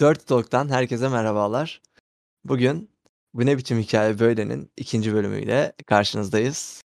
Dört 0.00 0.26
Talk'tan 0.26 0.68
herkese 0.68 1.08
merhabalar. 1.08 1.82
Bugün 2.44 2.90
Bu 3.34 3.46
Ne 3.46 3.58
Biçim 3.58 3.78
Hikaye 3.78 4.18
Böyle'nin 4.18 4.70
ikinci 4.76 5.14
bölümüyle 5.14 5.72
karşınızdayız. 5.86 6.82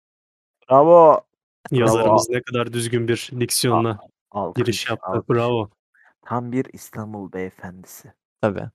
Bravo. 0.69 1.21
Yazarımız 1.71 2.29
ne 2.29 2.41
kadar 2.41 2.73
düzgün 2.73 3.07
bir 3.07 3.31
diksiyonla 3.39 3.99
Alkış, 4.31 4.63
giriş 4.63 4.89
yaptı. 4.89 5.05
alkış. 5.07 5.29
Bravo. 5.29 5.69
Tam 6.25 6.51
bir 6.51 6.65
İstanbul 6.73 7.31
beyefendisi. 7.31 8.13
Tabii. 8.41 8.69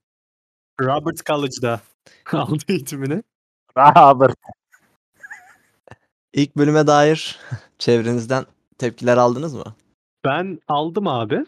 Robert 0.81 1.25
College'da 1.25 1.81
aldı 2.31 2.63
eğitimini. 2.67 3.23
Robert. 3.77 4.35
İlk 6.33 6.57
bölüme 6.57 6.87
dair 6.87 7.39
çevrenizden 7.79 8.45
tepkiler 8.77 9.17
aldınız 9.17 9.53
mı? 9.55 9.75
Ben 10.25 10.59
aldım 10.67 11.07
abi. 11.07 11.45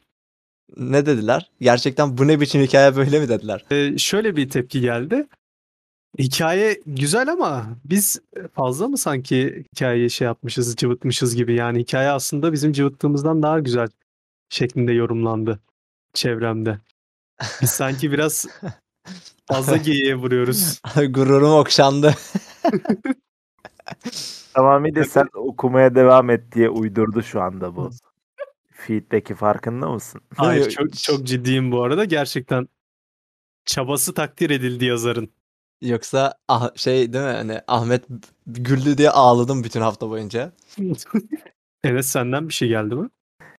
Ne 0.78 1.06
dediler? 1.06 1.50
Gerçekten 1.62 2.18
bu 2.18 2.28
ne 2.28 2.42
biçim 2.42 2.62
hikaye 2.62 2.96
böyle 2.96 3.20
mi 3.20 3.30
dediler? 3.30 3.66
Ee, 3.72 3.98
şöyle 3.98 4.36
bir 4.36 4.50
tepki 4.50 4.82
geldi. 4.82 5.28
Hikaye 6.20 6.82
güzel 6.86 7.32
ama 7.32 7.66
biz 7.86 8.22
fazla 8.54 8.88
mı 8.88 8.98
sanki 8.98 9.66
hikayeyi 9.74 10.10
şey 10.10 10.26
yapmışız, 10.26 10.76
cıvıtmışız 10.76 11.36
gibi. 11.36 11.56
Yani 11.56 11.80
hikaye 11.80 12.10
aslında 12.10 12.54
bizim 12.54 12.72
cıvıttığımızdan 12.72 13.44
daha 13.44 13.60
güzel 13.60 13.88
şeklinde 14.50 14.92
yorumlandı 14.94 15.60
çevremde. 16.14 16.80
Biz 17.62 17.70
sanki 17.70 18.12
biraz 18.12 18.46
fazla 19.48 19.78
geyiğe 19.78 20.16
vuruyoruz. 20.16 20.82
Gururum 21.10 21.54
okşandı. 21.54 22.16
Tamamıyla 24.54 25.04
sen 25.04 25.28
okumaya 25.34 25.96
devam 25.96 26.30
et 26.30 26.52
diye 26.56 26.70
uydurdu 26.70 27.24
şu 27.24 27.42
anda 27.42 27.76
bu. 27.76 27.92
Feedback'i 28.88 29.36
farkında 29.36 29.90
mısın? 29.90 30.22
Hayır 30.36 30.70
çok, 30.70 30.94
çok 30.98 31.24
ciddiyim 31.24 31.72
bu 31.72 31.84
arada. 31.84 32.06
Gerçekten 32.06 32.68
çabası 33.66 34.14
takdir 34.14 34.50
edildi 34.50 34.86
yazarın. 34.86 35.30
Yoksa 35.82 36.34
ah, 36.48 36.76
şey 36.76 37.14
değil 37.14 37.26
mi? 37.26 37.32
Hani 37.32 37.62
Ahmet 37.68 38.06
güldü 38.48 38.98
diye 38.98 39.10
ağladım 39.10 39.64
bütün 39.64 39.82
hafta 39.82 40.10
boyunca. 40.10 40.52
Enes 41.84 42.08
senden 42.08 42.48
bir 42.50 42.54
şey 42.54 42.68
geldi 42.68 42.96
mi? 42.96 43.10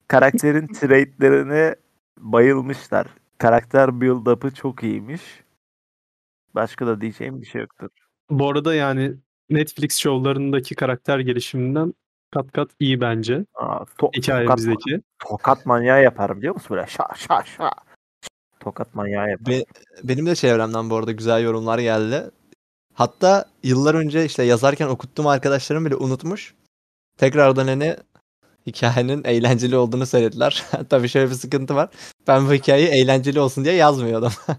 Karakterin 0.08 0.66
traitlerine 0.66 1.76
bayılmışlar. 2.18 3.06
Karakter 3.38 4.00
build-up'ı 4.00 4.54
çok 4.54 4.82
iyiymiş. 4.82 5.22
Başka 6.54 6.86
da 6.86 7.00
diyeceğim 7.00 7.40
bir 7.40 7.46
şey 7.46 7.60
yoktur. 7.60 7.88
Bu 8.30 8.50
arada 8.50 8.74
yani 8.74 9.14
Netflix 9.50 9.98
şovlarındaki 9.98 10.74
karakter 10.74 11.18
gelişiminden 11.18 11.94
kat 12.34 12.52
kat 12.52 12.68
iyi 12.80 13.00
bence. 13.00 13.44
Aa, 13.54 13.76
to- 13.76 13.86
tokat, 13.98 14.16
Hikayemizdeki. 14.16 15.00
tokat 15.28 15.66
manyağı 15.66 16.02
yapar 16.02 16.36
biliyor 16.36 16.54
musun? 16.54 16.76
Böyle 16.76 16.86
şa 16.86 17.08
şa 17.16 17.44
şa. 17.44 17.70
Tokat 18.60 18.94
manyağı 18.94 19.30
yapar. 19.30 19.46
Be- 19.46 19.64
benim 20.04 20.26
de 20.26 20.34
çevremden 20.34 20.90
bu 20.90 20.96
arada 20.96 21.12
güzel 21.12 21.42
yorumlar 21.42 21.78
geldi. 21.78 22.30
Hatta 22.94 23.44
yıllar 23.62 23.94
önce 23.94 24.24
işte 24.24 24.42
yazarken 24.42 24.88
okuttuğum 24.88 25.28
arkadaşlarım 25.28 25.84
bile 25.86 25.96
unutmuş. 25.96 26.54
Tekrardan 27.18 27.66
hani 27.66 27.96
hikayenin 28.66 29.24
eğlenceli 29.24 29.76
olduğunu 29.76 30.06
söylediler. 30.06 30.64
Tabii 30.90 31.08
şöyle 31.08 31.30
bir 31.30 31.34
sıkıntı 31.34 31.74
var. 31.74 31.88
Ben 32.28 32.46
bu 32.48 32.52
hikayeyi 32.52 32.88
eğlenceli 32.88 33.40
olsun 33.40 33.64
diye 33.64 33.74
yazmıyordum. 33.74 34.32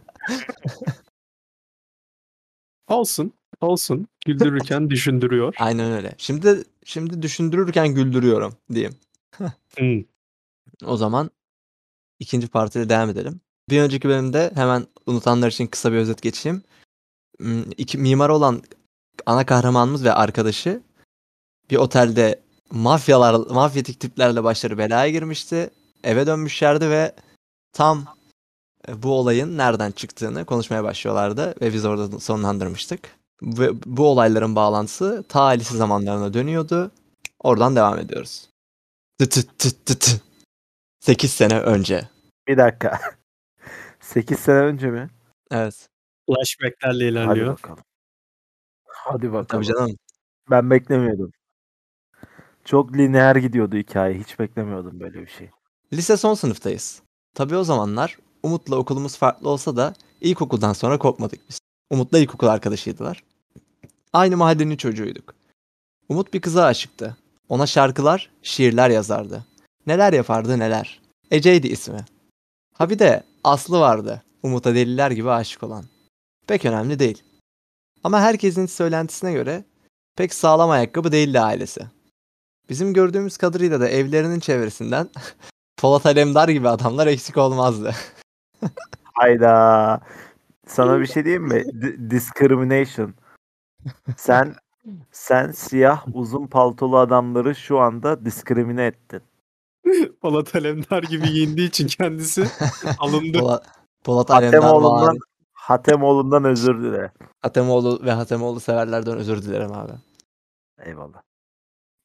Olsun. 2.87 3.33
Olsun. 3.61 4.07
Güldürürken 4.25 4.89
düşündürüyor. 4.89 5.55
Aynen 5.59 5.91
öyle. 5.91 6.15
Şimdi 6.17 6.63
şimdi 6.85 7.21
düşündürürken 7.21 7.87
güldürüyorum 7.95 8.53
diyeyim. 8.73 8.95
Hmm. 9.77 10.03
O 10.85 10.97
zaman 10.97 11.31
ikinci 12.19 12.47
partiyle 12.47 12.89
devam 12.89 13.09
edelim. 13.09 13.41
Bir 13.69 13.81
önceki 13.81 14.09
bölümde 14.09 14.51
hemen 14.55 14.87
unutanlar 15.05 15.51
için 15.51 15.67
kısa 15.67 15.91
bir 15.91 15.97
özet 15.97 16.21
geçeyim. 16.21 16.63
Hmm, 17.39 17.71
İki 17.77 17.97
mimar 17.97 18.29
olan 18.29 18.61
ana 19.25 19.45
kahramanımız 19.45 20.03
ve 20.03 20.13
arkadaşı 20.13 20.81
bir 21.71 21.75
otelde 21.75 22.41
mafyalar, 22.71 23.33
mafyatik 23.49 23.99
tiplerle 23.99 24.43
başları 24.43 24.77
belaya 24.77 25.09
girmişti. 25.11 25.69
Eve 26.03 26.27
dönmüşlerdi 26.27 26.89
ve 26.89 27.15
tam 27.73 28.05
e, 28.87 29.03
bu 29.03 29.11
olayın 29.11 29.57
nereden 29.57 29.91
çıktığını 29.91 30.45
konuşmaya 30.45 30.83
başlıyorlardı 30.83 31.55
ve 31.61 31.73
biz 31.73 31.85
orada 31.85 32.19
sonlandırmıştık. 32.19 33.17
Ve 33.41 33.69
bu 33.85 34.07
olayların 34.07 34.55
bağlantısı 34.55 35.23
ta 35.29 35.45
lise 35.45 35.77
zamanlarına 35.77 36.33
dönüyordu. 36.33 36.91
Oradan 37.39 37.75
devam 37.75 37.99
ediyoruz. 37.99 38.49
Tı 39.19 39.29
tı 39.29 39.47
tı 39.57 39.83
tı 39.85 39.99
tı. 39.99 40.21
8 40.99 41.31
sene 41.31 41.59
önce. 41.59 42.09
Bir 42.47 42.57
dakika. 42.57 42.99
8 43.99 44.39
sene 44.39 44.57
önce 44.57 44.87
mi? 44.87 45.09
Evet. 45.51 45.87
Flashback'lerle 46.29 47.03
Hadi 47.03 47.11
ilerliyor. 47.11 47.53
bakalım. 47.53 47.83
Hadi 48.85 49.27
bakalım. 49.33 49.63
Tabii 49.63 49.65
canım. 49.65 49.97
Ben 50.51 50.69
beklemiyordum. 50.69 51.31
Çok 52.65 52.93
lineer 52.93 53.35
gidiyordu 53.35 53.77
hikaye. 53.77 54.19
Hiç 54.19 54.39
beklemiyordum 54.39 54.99
böyle 54.99 55.21
bir 55.21 55.27
şey. 55.27 55.49
Lise 55.93 56.17
son 56.17 56.33
sınıftayız. 56.33 57.01
Tabii 57.33 57.55
o 57.55 57.63
zamanlar 57.63 58.17
Umut'la 58.43 58.75
okulumuz 58.75 59.17
farklı 59.17 59.49
olsa 59.49 59.75
da 59.75 59.93
ilkokuldan 60.21 60.73
sonra 60.73 60.97
kopmadık 60.97 61.49
biz. 61.49 61.59
Umut'la 61.89 62.19
ilkokul 62.19 62.47
arkadaşıydılar. 62.47 63.23
Aynı 64.13 64.37
mahallenin 64.37 64.77
çocuğuyduk. 64.77 65.35
Umut 66.09 66.33
bir 66.33 66.41
kıza 66.41 66.65
aşıktı. 66.65 67.17
Ona 67.49 67.67
şarkılar, 67.67 68.29
şiirler 68.43 68.89
yazardı. 68.89 69.45
Neler 69.87 70.13
yapardı 70.13 70.59
neler. 70.59 71.01
Ece'ydi 71.31 71.67
ismi. 71.67 72.05
Ha 72.73 72.89
bir 72.89 72.99
de 72.99 73.23
Aslı 73.43 73.79
vardı. 73.79 74.23
Umut'a 74.43 74.75
deliler 74.75 75.11
gibi 75.11 75.31
aşık 75.31 75.63
olan. 75.63 75.85
Pek 76.47 76.65
önemli 76.65 76.99
değil. 76.99 77.23
Ama 78.03 78.21
herkesin 78.21 78.65
söylentisine 78.65 79.33
göre 79.33 79.63
pek 80.15 80.33
sağlam 80.33 80.69
ayakkabı 80.69 81.11
değildi 81.11 81.39
ailesi. 81.39 81.81
Bizim 82.69 82.93
gördüğümüz 82.93 83.37
kadarıyla 83.37 83.79
da 83.79 83.89
evlerinin 83.89 84.39
çevresinden 84.39 85.09
Polat 85.77 86.05
Alemdar 86.05 86.49
gibi 86.49 86.69
adamlar 86.69 87.07
eksik 87.07 87.37
olmazdı. 87.37 87.95
Hayda. 89.03 90.01
Sana 90.67 90.99
bir 90.99 91.05
şey 91.05 91.25
diyeyim 91.25 91.43
mi? 91.43 91.63
D- 91.81 92.09
discrimination. 92.09 93.13
Sen 94.17 94.55
sen 95.11 95.51
siyah 95.51 96.05
uzun 96.13 96.47
paltolu 96.47 96.97
adamları 96.97 97.55
şu 97.55 97.79
anda 97.79 98.25
diskrimine 98.25 98.85
ettin. 98.85 99.21
Polat 100.21 100.55
Alemdar 100.55 101.03
gibi 101.03 101.31
giyindiği 101.31 101.69
için 101.69 101.87
kendisi 101.87 102.47
alındı. 102.99 103.39
Polat, 103.39 103.67
Polat 104.03 104.31
Alemdar 104.31 104.61
Hatemoğlu'ndan, 104.61 105.07
var. 105.07 105.17
Hatemoğlu'ndan 105.53 106.43
özür 106.43 106.83
dile. 106.83 107.11
Hatemoğlu 107.41 108.05
ve 108.05 108.11
Hatemoğlu 108.11 108.59
severlerden 108.59 109.17
özür 109.17 109.43
dilerim 109.43 109.73
abi. 109.73 109.91
Eyvallah. 110.83 111.21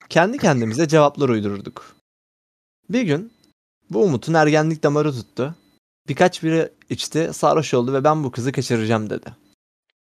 Kendi 0.08 0.38
kendimize 0.38 0.88
cevaplar 0.88 1.28
uydururduk. 1.28 1.84
Bir 2.90 3.02
gün 3.02 3.32
bu 3.90 4.02
Umut'un 4.02 4.34
ergenlik 4.34 4.82
damarı 4.82 5.12
tuttu. 5.12 5.54
Birkaç 6.10 6.42
biri 6.42 6.72
içti, 6.88 7.30
sarhoş 7.32 7.74
oldu 7.74 7.92
ve 7.92 8.04
ben 8.04 8.24
bu 8.24 8.30
kızı 8.30 8.52
kaçıracağım 8.52 9.10
dedi. 9.10 9.36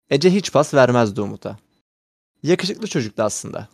Ece 0.09 0.29
hiç 0.29 0.53
pas 0.53 0.73
vermezdi 0.73 1.21
Umut'a. 1.21 1.57
Yakışıklı 2.43 2.87
çocuktu 2.87 3.23
aslında. 3.23 3.67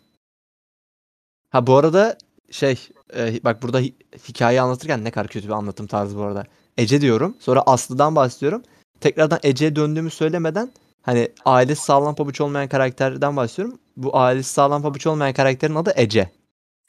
Ha 1.50 1.68
bu 1.68 1.76
arada 1.78 2.18
şey 2.52 2.90
e, 3.16 3.44
bak 3.44 3.64
burada 3.64 3.82
hi- 3.82 3.94
hikayeyi 4.28 4.62
anlatırken 4.62 5.04
ne 5.04 5.12
kadar 5.12 5.28
kötü 5.28 5.48
bir 5.48 5.54
anlatım 5.54 5.88
tarzı 5.88 6.18
bu 6.18 6.22
arada. 6.22 6.46
Ece 6.78 7.02
diyorum 7.02 7.38
sonra 7.40 7.62
Aslı'dan 7.62 8.16
bahsediyorum. 8.16 8.64
Tekrardan 9.02 9.40
Ece'ye 9.44 9.76
döndüğümü 9.76 10.10
söylemeden 10.10 10.72
hani 11.02 11.32
ailesi 11.46 11.84
sağlam 11.84 12.16
pabuç 12.16 12.42
olmayan 12.42 12.70
karakterden 12.70 13.36
bahsediyorum. 13.36 13.80
Bu 13.98 14.18
ailesi 14.18 14.54
sağlam 14.54 14.82
pabuç 14.82 15.08
olmayan 15.08 15.34
karakterin 15.34 15.76
adı 15.76 15.94
Ece. 15.96 16.32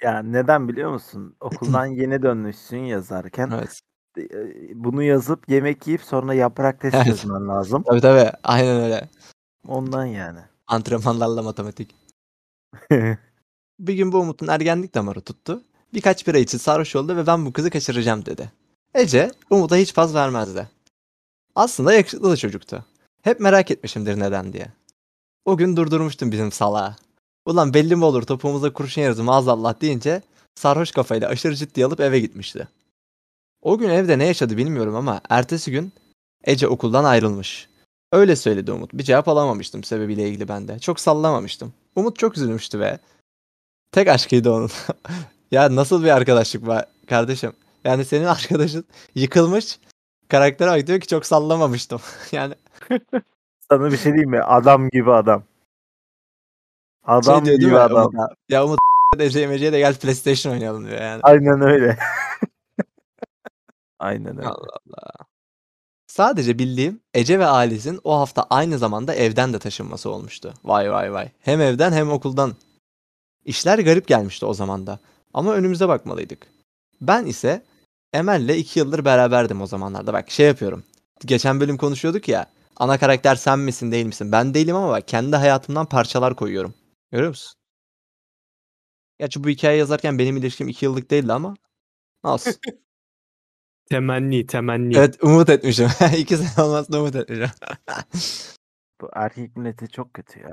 Ya 0.02 0.22
neden 0.22 0.68
biliyor 0.68 0.90
musun? 0.92 1.36
Okuldan 1.40 1.86
yeni 1.86 2.22
dönmüşsün 2.22 2.78
yazarken. 2.78 3.50
Evet. 3.54 3.80
E, 4.18 4.24
Bunu 4.84 5.02
yazıp 5.02 5.48
yemek 5.48 5.86
yiyip 5.86 6.02
sonra 6.02 6.34
yaprak 6.34 6.80
testi 6.80 6.96
Evet. 6.96 7.06
çözmen 7.06 7.48
lazım. 7.48 7.82
Tabii 7.86 8.00
tabii. 8.00 8.32
Aynen 8.42 8.80
öyle. 8.80 9.08
Ondan 9.68 10.04
yani. 10.04 10.38
Antrenmanlarla 10.66 11.42
matematik. 11.42 11.94
Bir 13.78 13.94
gün 13.94 14.12
bu 14.12 14.18
Umut'un 14.18 14.48
ergenlik 14.48 14.94
damarı 14.94 15.20
tuttu. 15.20 15.62
Birkaç 15.94 16.26
bira 16.26 16.38
içi 16.38 16.58
sarhoş 16.58 16.96
oldu 16.96 17.16
ve 17.16 17.26
ben 17.26 17.46
bu 17.46 17.52
kızı 17.52 17.70
kaçıracağım 17.70 18.26
dedi. 18.26 18.52
Ece 18.94 19.30
Umut'a 19.50 19.76
hiç 19.76 19.94
paz 19.94 20.14
vermezdi. 20.14 20.68
Aslında 21.54 21.92
yakışıklı 21.92 22.30
da 22.30 22.36
çocuktu. 22.36 22.84
Hep 23.22 23.40
merak 23.40 23.70
etmişimdir 23.70 24.20
neden 24.20 24.52
diye. 24.52 24.66
O 25.44 25.56
gün 25.56 25.76
durdurmuştum 25.76 26.32
bizim 26.32 26.52
salağı. 26.52 26.96
Ulan 27.46 27.74
belli 27.74 27.96
mi 27.96 28.04
olur 28.04 28.22
topuğumuza 28.22 28.72
kurşun 28.72 29.02
yarızı 29.02 29.24
maazallah 29.24 29.80
deyince 29.80 30.22
sarhoş 30.54 30.90
kafayla 30.90 31.28
aşırı 31.28 31.56
ciddi 31.56 31.84
alıp 31.86 32.00
eve 32.00 32.20
gitmişti. 32.20 32.68
O 33.62 33.78
gün 33.78 33.88
evde 33.88 34.18
ne 34.18 34.26
yaşadı 34.26 34.56
bilmiyorum 34.56 34.94
ama 34.94 35.20
ertesi 35.28 35.70
gün 35.70 35.92
Ece 36.44 36.68
okuldan 36.68 37.04
ayrılmış. 37.04 37.68
Öyle 38.12 38.36
söyledi 38.36 38.72
Umut. 38.72 38.92
Bir 38.92 39.02
cevap 39.02 39.28
alamamıştım 39.28 39.84
sebebiyle 39.84 40.28
ilgili 40.28 40.48
ben 40.48 40.68
de. 40.68 40.78
Çok 40.78 41.00
sallamamıştım. 41.00 41.72
Umut 41.96 42.18
çok 42.18 42.36
üzülmüştü 42.36 42.80
ve 42.80 42.98
tek 43.92 44.08
aşkıydı 44.08 44.52
onun. 44.52 44.70
ya 45.50 45.76
nasıl 45.76 46.04
bir 46.04 46.08
arkadaşlık 46.08 46.66
var 46.66 46.84
kardeşim? 47.08 47.52
Yani 47.84 48.04
senin 48.04 48.24
arkadaşın 48.36 48.84
yıkılmış. 49.14 49.78
Karaktere 50.28 50.70
bak 50.70 50.86
diyor 50.86 51.00
ki 51.00 51.06
çok 51.06 51.26
sallamamıştım. 51.26 52.00
yani 52.32 52.54
Sana 53.70 53.92
bir 53.92 53.96
şey 53.96 54.12
diyeyim 54.12 54.30
mi? 54.30 54.42
Adam 54.42 54.88
gibi 54.88 55.12
adam. 55.12 55.42
Adam 57.04 57.46
şey 57.46 57.56
diyor 57.56 57.70
gibi 57.70 57.78
adam. 57.78 58.06
Umut'a? 58.06 58.34
Ya 58.48 58.64
Umut 58.64 58.78
Ece 59.18 59.46
Mece'ye 59.46 59.72
de 59.72 59.78
gel 59.78 59.94
PlayStation 59.94 60.52
oynayalım 60.52 60.86
diyor 60.86 61.00
yani. 61.00 61.20
Aynen 61.22 61.60
öyle. 61.60 61.98
Aynen 64.00 64.38
öyle. 64.38 64.48
Allah 64.48 64.76
Allah. 64.86 65.26
Sadece 66.06 66.58
bildiğim 66.58 67.00
Ece 67.14 67.38
ve 67.38 67.46
Alice'in 67.46 68.00
o 68.04 68.18
hafta 68.18 68.46
aynı 68.50 68.78
zamanda 68.78 69.14
evden 69.14 69.52
de 69.52 69.58
taşınması 69.58 70.10
olmuştu. 70.10 70.54
Vay 70.64 70.92
vay 70.92 71.12
vay. 71.12 71.28
Hem 71.40 71.60
evden 71.60 71.92
hem 71.92 72.10
okuldan. 72.10 72.56
İşler 73.44 73.78
garip 73.78 74.06
gelmişti 74.08 74.46
o 74.46 74.54
zaman 74.54 74.86
da. 74.86 74.98
Ama 75.34 75.54
önümüze 75.54 75.88
bakmalıydık. 75.88 76.46
Ben 77.00 77.26
ise 77.26 77.64
Emel'le 78.12 78.56
iki 78.58 78.78
yıldır 78.78 79.04
beraberdim 79.04 79.62
o 79.62 79.66
zamanlarda. 79.66 80.12
Bak 80.12 80.30
şey 80.30 80.46
yapıyorum. 80.46 80.84
Geçen 81.26 81.60
bölüm 81.60 81.76
konuşuyorduk 81.76 82.28
ya. 82.28 82.46
Ana 82.76 82.98
karakter 82.98 83.36
sen 83.36 83.58
misin 83.58 83.92
değil 83.92 84.06
misin? 84.06 84.32
Ben 84.32 84.54
değilim 84.54 84.76
ama 84.76 84.88
bak 84.88 85.08
kendi 85.08 85.36
hayatımdan 85.36 85.86
parçalar 85.86 86.36
koyuyorum. 86.36 86.74
Görüyor 87.12 87.28
musun? 87.28 87.54
Gerçi 89.18 89.44
bu 89.44 89.48
hikaye 89.48 89.78
yazarken 89.78 90.18
benim 90.18 90.36
ilişkim 90.36 90.68
iki 90.68 90.84
yıllık 90.84 91.10
değildi 91.10 91.32
ama 91.32 91.56
olsun. 92.22 92.54
Temenni, 93.90 94.46
temenni. 94.46 94.96
Evet 94.96 95.22
umut 95.22 95.48
etmişim. 95.48 95.88
İki 96.16 96.36
sene 96.36 96.66
olmasını 96.66 96.98
umut 96.98 97.16
etmişim. 97.16 97.50
Bu 99.00 99.10
erkek 99.12 99.56
milleti 99.56 99.88
çok 99.88 100.14
kötü 100.14 100.40
ya. 100.40 100.52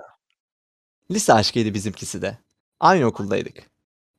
Lise 1.12 1.34
aşkıydı 1.34 1.74
bizimkisi 1.74 2.22
de. 2.22 2.38
Aynı 2.80 3.06
okuldaydık. 3.06 3.54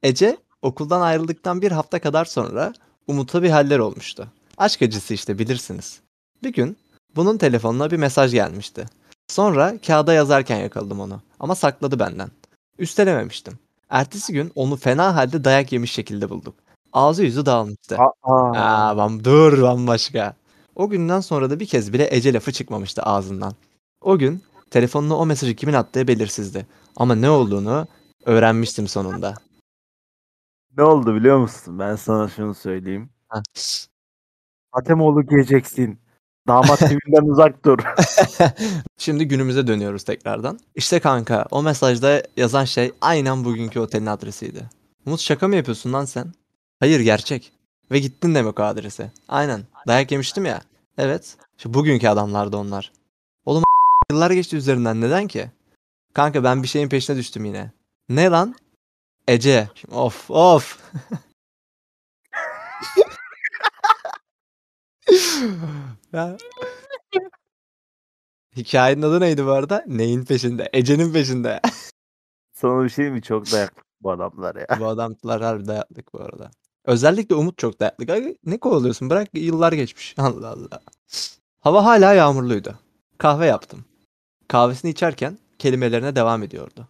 Ece 0.03 0.37
okuldan 0.63 1.01
ayrıldıktan 1.01 1.63
bir 1.63 1.73
hafta 1.73 1.99
kadar 2.01 2.25
sonra 2.25 2.73
Umut'a 3.07 3.43
bir 3.43 3.51
haller 3.51 3.79
olmuştu. 3.79 4.29
Aşk 4.59 4.83
acısı 4.83 5.15
işte 5.15 5.39
bilirsiniz. 5.39 6.01
Bir 6.43 6.53
gün 6.53 6.79
bunun 7.17 7.39
telefonuna 7.39 7.91
bir 7.91 7.97
mesaj 7.97 8.33
gelmişti. 8.33 8.87
Sonra 9.29 9.79
kağıda 9.87 10.13
yazarken 10.13 10.59
yakaladım 10.59 11.01
onu 11.01 11.21
ama 11.41 11.55
sakladı 11.55 11.99
benden. 11.99 12.31
Üstelememiştim. 12.79 13.59
Ertesi 13.91 14.33
gün 14.33 14.53
onu 14.55 14.77
fena 14.77 15.17
halde 15.17 15.45
dayak 15.45 15.73
yemiş 15.73 15.93
şekilde 15.93 16.31
bulduk. 16.31 16.55
Ağzı 16.93 17.25
yüzü 17.25 17.47
dağılmıştı. 17.47 17.99
Aa, 17.99 18.13
Aa, 18.57 18.97
bam, 18.97 19.25
dur 19.25 19.63
bambaşka. 19.63 20.35
O 20.77 20.89
günden 20.89 21.21
sonra 21.21 21.51
da 21.51 21.61
bir 21.61 21.67
kez 21.67 21.93
bile 21.93 22.09
Ece 22.11 22.33
lafı 22.33 22.53
çıkmamıştı 22.53 23.03
ağzından. 23.03 23.53
O 24.01 24.19
gün 24.19 24.43
telefonuna 24.71 25.17
o 25.17 25.27
mesajı 25.27 25.55
kimin 25.57 25.75
attığı 25.75 26.09
belirsizdi. 26.09 26.67
Ama 26.97 27.15
ne 27.15 27.31
olduğunu 27.31 27.87
öğrenmiştim 28.25 28.89
sonunda. 28.89 29.35
ne 30.77 30.83
oldu 30.83 31.15
biliyor 31.15 31.39
musun? 31.39 31.79
Ben 31.79 31.97
sana 31.97 32.29
şunu 32.29 32.55
söyleyeyim. 32.55 33.11
Atemoğlu 34.73 35.27
giyeceksin. 35.27 35.99
Damat 36.49 36.83
evinden 36.93 37.31
uzak 37.31 37.65
dur. 37.65 37.79
Şimdi 38.99 39.29
günümüze 39.29 39.67
dönüyoruz 39.67 40.03
tekrardan. 40.05 40.59
İşte 40.75 41.01
kanka 41.01 41.47
o 41.51 41.63
mesajda 41.63 42.23
yazan 42.37 42.65
şey 42.65 42.93
aynen 43.01 43.45
bugünkü 43.45 43.81
otelin 43.81 44.07
adresiydi. 44.07 44.71
Umut 45.07 45.21
şaka 45.21 45.49
mı 45.49 45.57
yapıyorsun 45.57 45.93
lan 45.93 46.05
sen? 46.05 46.33
Hayır 46.81 47.01
gerçek. 47.01 47.53
Ve 47.91 47.99
gittin 47.99 48.35
demek 48.35 48.61
o 48.61 48.63
adrese. 48.63 49.11
Aynen. 49.29 49.65
Dayak 49.87 50.13
yemiştim 50.13 50.45
ya. 50.45 50.63
Evet. 50.99 51.37
İşte 51.57 51.75
bugünkü 51.75 52.09
adamlardı 52.09 52.57
onlar. 52.57 52.93
Oğlum 53.45 53.65
yıllar 54.11 54.31
geçti 54.31 54.57
üzerinden 54.57 55.01
neden 55.01 55.27
ki? 55.29 55.51
Kanka 56.15 56.45
ben 56.45 56.63
bir 56.63 56.69
şeyin 56.69 56.89
peşine 56.89 57.17
düştüm 57.17 57.45
yine. 57.45 57.73
Ne 58.09 58.31
lan? 58.31 58.55
Ece. 59.29 59.69
Of 59.91 60.31
of. 60.31 60.93
ya. 66.13 66.37
Hikayenin 68.57 69.03
adı 69.03 69.21
neydi 69.21 69.47
bu 69.47 69.51
arada? 69.51 69.85
Neyin 69.87 70.25
peşinde? 70.25 70.71
Ece'nin 70.73 71.13
peşinde. 71.13 71.61
Sana 72.53 72.85
bir 72.85 72.89
şey 72.89 73.11
mi? 73.11 73.23
Çok 73.23 73.53
dayak 73.53 73.85
bu 74.01 74.11
adamlar 74.11 74.57
ya. 74.57 74.67
bu 74.81 74.87
adamlar 74.87 75.43
harbi 75.43 75.67
dayaklık 75.67 76.15
bu 76.15 76.21
arada. 76.21 76.51
Özellikle 76.89 77.35
Umut 77.35 77.59
çok. 77.59 77.75
Ay, 77.83 78.37
Ne 78.47 78.59
kovalıyorsun? 78.59 79.11
Bırak 79.11 79.29
yıllar 79.35 79.73
geçmiş. 79.73 80.15
Allah 80.19 80.49
Allah. 80.49 80.81
Hava 81.61 81.85
hala 81.85 82.15
yağmurluydu. 82.15 82.79
Kahve 83.19 83.47
yaptım. 83.47 83.85
Kahvesini 84.49 84.91
içerken 84.91 85.39
kelimelerine 85.59 86.17
devam 86.17 86.43
ediyordu. 86.43 86.89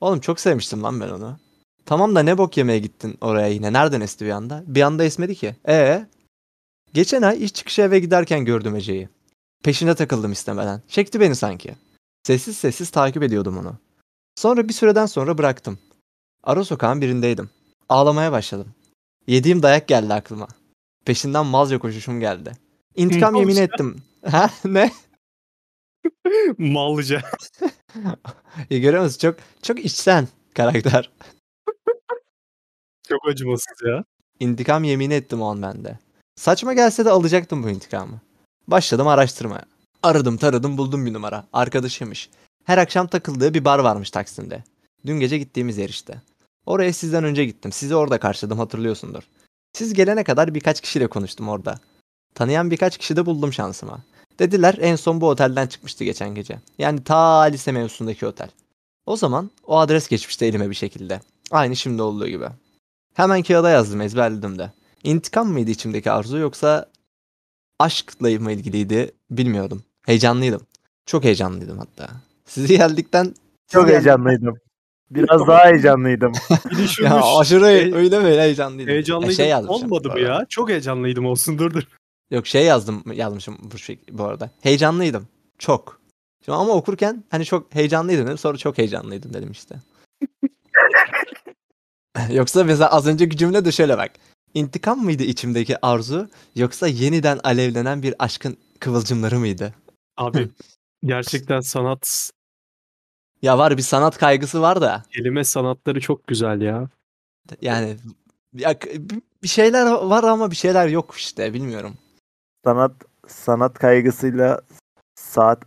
Oğlum 0.00 0.20
çok 0.20 0.40
sevmiştim 0.40 0.82
lan 0.82 1.00
ben 1.00 1.08
onu. 1.08 1.38
Tamam 1.86 2.14
da 2.14 2.22
ne 2.22 2.38
bok 2.38 2.56
yemeye 2.56 2.78
gittin 2.78 3.18
oraya 3.20 3.48
yine? 3.48 3.72
Nereden 3.72 4.00
esti 4.00 4.24
bir 4.24 4.30
anda? 4.30 4.64
Bir 4.66 4.82
anda 4.82 5.04
esmedi 5.04 5.34
ki. 5.34 5.56
Ee? 5.68 6.06
Geçen 6.94 7.22
ay 7.22 7.44
iş 7.44 7.54
çıkışı 7.54 7.82
eve 7.82 7.98
giderken 7.98 8.44
gördüm 8.44 8.76
Ece'yi. 8.76 9.08
Peşine 9.64 9.94
takıldım 9.94 10.32
istemeden. 10.32 10.82
Çekti 10.88 11.20
beni 11.20 11.36
sanki. 11.36 11.74
Sessiz 12.22 12.56
sessiz 12.56 12.90
takip 12.90 13.22
ediyordum 13.22 13.58
onu. 13.58 13.76
Sonra 14.36 14.68
bir 14.68 14.72
süreden 14.72 15.06
sonra 15.06 15.38
bıraktım. 15.38 15.78
Ara 16.44 16.64
sokağın 16.64 17.00
birindeydim. 17.00 17.50
Ağlamaya 17.88 18.32
başladım. 18.32 18.74
Yediğim 19.28 19.62
dayak 19.62 19.88
geldi 19.88 20.14
aklıma. 20.14 20.48
Peşinden 21.04 21.46
malca 21.46 21.78
koşuşum 21.78 22.20
geldi. 22.20 22.52
İntikam 22.96 23.34
yemin 23.34 23.54
Malca? 23.54 23.64
ettim. 23.64 24.02
Ha 24.30 24.50
ne? 24.64 24.92
Mallıca. 26.58 27.22
Ya 28.70 28.78
görüyor 28.78 29.02
musun? 29.02 29.18
Çok 29.18 29.36
çok 29.62 29.84
içten 29.84 30.28
karakter. 30.54 31.10
Çok 33.08 33.28
acımasız 33.28 33.82
ya. 33.86 34.04
İntikam 34.40 34.84
yemin 34.84 35.10
ettim 35.10 35.42
o 35.42 35.46
an 35.46 35.62
bende. 35.62 35.98
Saçma 36.36 36.72
gelse 36.72 37.04
de 37.04 37.10
alacaktım 37.10 37.62
bu 37.62 37.70
intikamı. 37.70 38.20
Başladım 38.68 39.08
araştırmaya. 39.08 39.64
Aradım 40.02 40.36
taradım 40.36 40.78
buldum 40.78 41.06
bir 41.06 41.12
numara. 41.12 41.44
Arkadaşıymış. 41.52 42.30
Her 42.64 42.78
akşam 42.78 43.06
takıldığı 43.06 43.54
bir 43.54 43.64
bar 43.64 43.78
varmış 43.78 44.10
Taksim'de. 44.10 44.64
Dün 45.06 45.20
gece 45.20 45.38
gittiğimiz 45.38 45.78
yer 45.78 45.88
işte. 45.88 46.22
Oraya 46.68 46.92
sizden 46.92 47.24
önce 47.24 47.44
gittim. 47.44 47.72
Sizi 47.72 47.94
orada 47.94 48.18
karşıladım 48.18 48.58
hatırlıyorsundur. 48.58 49.22
Siz 49.72 49.94
gelene 49.94 50.24
kadar 50.24 50.54
birkaç 50.54 50.80
kişiyle 50.80 51.06
konuştum 51.06 51.48
orada. 51.48 51.80
Tanıyan 52.34 52.70
birkaç 52.70 52.98
kişi 52.98 53.16
de 53.16 53.26
buldum 53.26 53.52
şansıma. 53.52 53.98
Dediler 54.38 54.76
en 54.80 54.96
son 54.96 55.20
bu 55.20 55.28
otelden 55.28 55.66
çıkmıştı 55.66 56.04
geçen 56.04 56.34
gece. 56.34 56.58
Yani 56.78 57.04
ta 57.04 57.40
lise 57.40 57.72
mevzusundaki 57.72 58.26
otel. 58.26 58.48
O 59.06 59.16
zaman 59.16 59.50
o 59.66 59.78
adres 59.78 60.08
geçmişti 60.08 60.44
elime 60.44 60.70
bir 60.70 60.74
şekilde. 60.74 61.20
Aynı 61.50 61.76
şimdi 61.76 62.02
olduğu 62.02 62.28
gibi. 62.28 62.46
Hemen 63.14 63.42
kağıda 63.42 63.70
yazdım 63.70 64.00
ezberledim 64.00 64.58
de. 64.58 64.72
İntikam 65.04 65.48
mıydı 65.52 65.70
içimdeki 65.70 66.10
arzu 66.10 66.38
yoksa 66.38 66.86
aşkla 67.78 68.28
mı 68.28 68.52
ilgiliydi 68.52 69.12
bilmiyordum. 69.30 69.82
Heyecanlıydım. 70.06 70.60
Çok 71.06 71.24
heyecanlıydım 71.24 71.78
hatta. 71.78 72.08
Sizi 72.46 72.68
geldikten 72.76 73.34
Çok 73.68 73.88
heyecanlıydım. 73.88 74.67
Biraz 75.10 75.46
daha 75.46 75.64
heyecanlıydım. 75.64 76.32
Ya 77.02 77.20
aşırı 77.38 77.66
Hey- 77.66 77.94
öyle 77.94 78.22
böyle 78.22 78.42
heyecanlıydım. 78.42 78.92
Heyecanlıydım. 78.92 79.30
E, 79.30 79.34
şey 79.34 79.48
yazmışım 79.48 79.92
Olmadı 79.92 80.08
bu 80.08 80.12
mı 80.12 80.20
ya? 80.20 80.46
Çok 80.48 80.68
heyecanlıydım 80.68 81.26
olsun 81.26 81.58
dur 81.58 81.74
dur. 81.74 81.82
Yok 82.30 82.46
şey 82.46 82.64
yazdım 82.64 83.02
yazmışım 83.12 83.58
bu, 83.72 83.78
şey, 83.78 83.98
bu 84.10 84.24
arada. 84.24 84.50
Heyecanlıydım. 84.60 85.28
Çok. 85.58 86.00
Şimdi 86.44 86.58
ama 86.58 86.72
okurken 86.72 87.24
hani 87.30 87.44
çok 87.44 87.74
heyecanlıydım 87.74 88.26
dedim. 88.26 88.38
Sonra 88.38 88.58
çok 88.58 88.78
heyecanlıydım 88.78 89.34
dedim 89.34 89.50
işte. 89.50 89.74
yoksa 92.32 92.64
mesela 92.64 92.90
az 92.90 93.06
önceki 93.06 93.36
cümle 93.36 93.64
de 93.64 93.72
şöyle 93.72 93.98
bak. 93.98 94.10
İntikam 94.54 95.04
mıydı 95.04 95.22
içimdeki 95.22 95.86
arzu 95.86 96.28
yoksa 96.54 96.86
yeniden 96.86 97.40
alevlenen 97.44 98.02
bir 98.02 98.14
aşkın 98.18 98.56
kıvılcımları 98.80 99.38
mıydı? 99.38 99.74
Abi 100.16 100.48
gerçekten 101.04 101.60
sanat, 101.60 102.30
Ya 103.42 103.58
var 103.58 103.76
bir 103.76 103.82
sanat 103.82 104.18
kaygısı 104.18 104.60
var 104.62 104.80
da 104.80 105.02
kelime 105.10 105.44
sanatları 105.44 106.00
çok 106.00 106.26
güzel 106.26 106.60
ya. 106.60 106.88
yani 107.62 107.96
ya, 108.54 108.74
bir 109.42 109.48
şeyler 109.48 109.86
var 109.92 110.24
ama 110.24 110.50
bir 110.50 110.56
şeyler 110.56 110.88
yok 110.88 111.14
işte 111.16 111.54
bilmiyorum. 111.54 111.94
Sanat 112.64 112.92
sanat 113.26 113.78
kaygısıyla 113.78 114.60
saat 115.14 115.62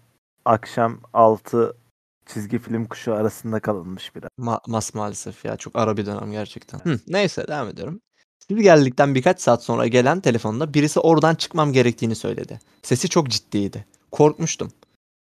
akşam 0.45 0.99
6 1.13 1.77
çizgi 2.25 2.59
film 2.59 2.85
kuşu 2.85 3.13
arasında 3.13 3.59
kalınmış 3.59 4.15
biraz. 4.15 4.29
Ma- 4.39 4.61
mas 4.67 4.93
maalesef 4.93 5.45
ya 5.45 5.57
çok 5.57 5.75
ara 5.75 5.97
bir 5.97 6.05
dönem 6.05 6.31
gerçekten. 6.31 6.79
Hı, 6.79 6.99
neyse 7.07 7.47
devam 7.47 7.67
ediyorum. 7.69 8.01
Siz 8.47 8.57
geldikten 8.57 9.15
birkaç 9.15 9.41
saat 9.41 9.63
sonra 9.63 9.87
gelen 9.87 10.19
telefonda 10.19 10.73
birisi 10.73 10.99
oradan 10.99 11.35
çıkmam 11.35 11.73
gerektiğini 11.73 12.15
söyledi. 12.15 12.59
Sesi 12.83 13.09
çok 13.09 13.29
ciddiydi. 13.29 13.85
Korkmuştum. 14.11 14.71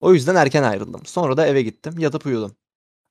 O 0.01 0.13
yüzden 0.13 0.35
erken 0.35 0.63
ayrıldım. 0.63 1.01
Sonra 1.05 1.37
da 1.37 1.47
eve 1.47 1.61
gittim, 1.61 1.99
yatıp 1.99 2.25
uyudum. 2.25 2.51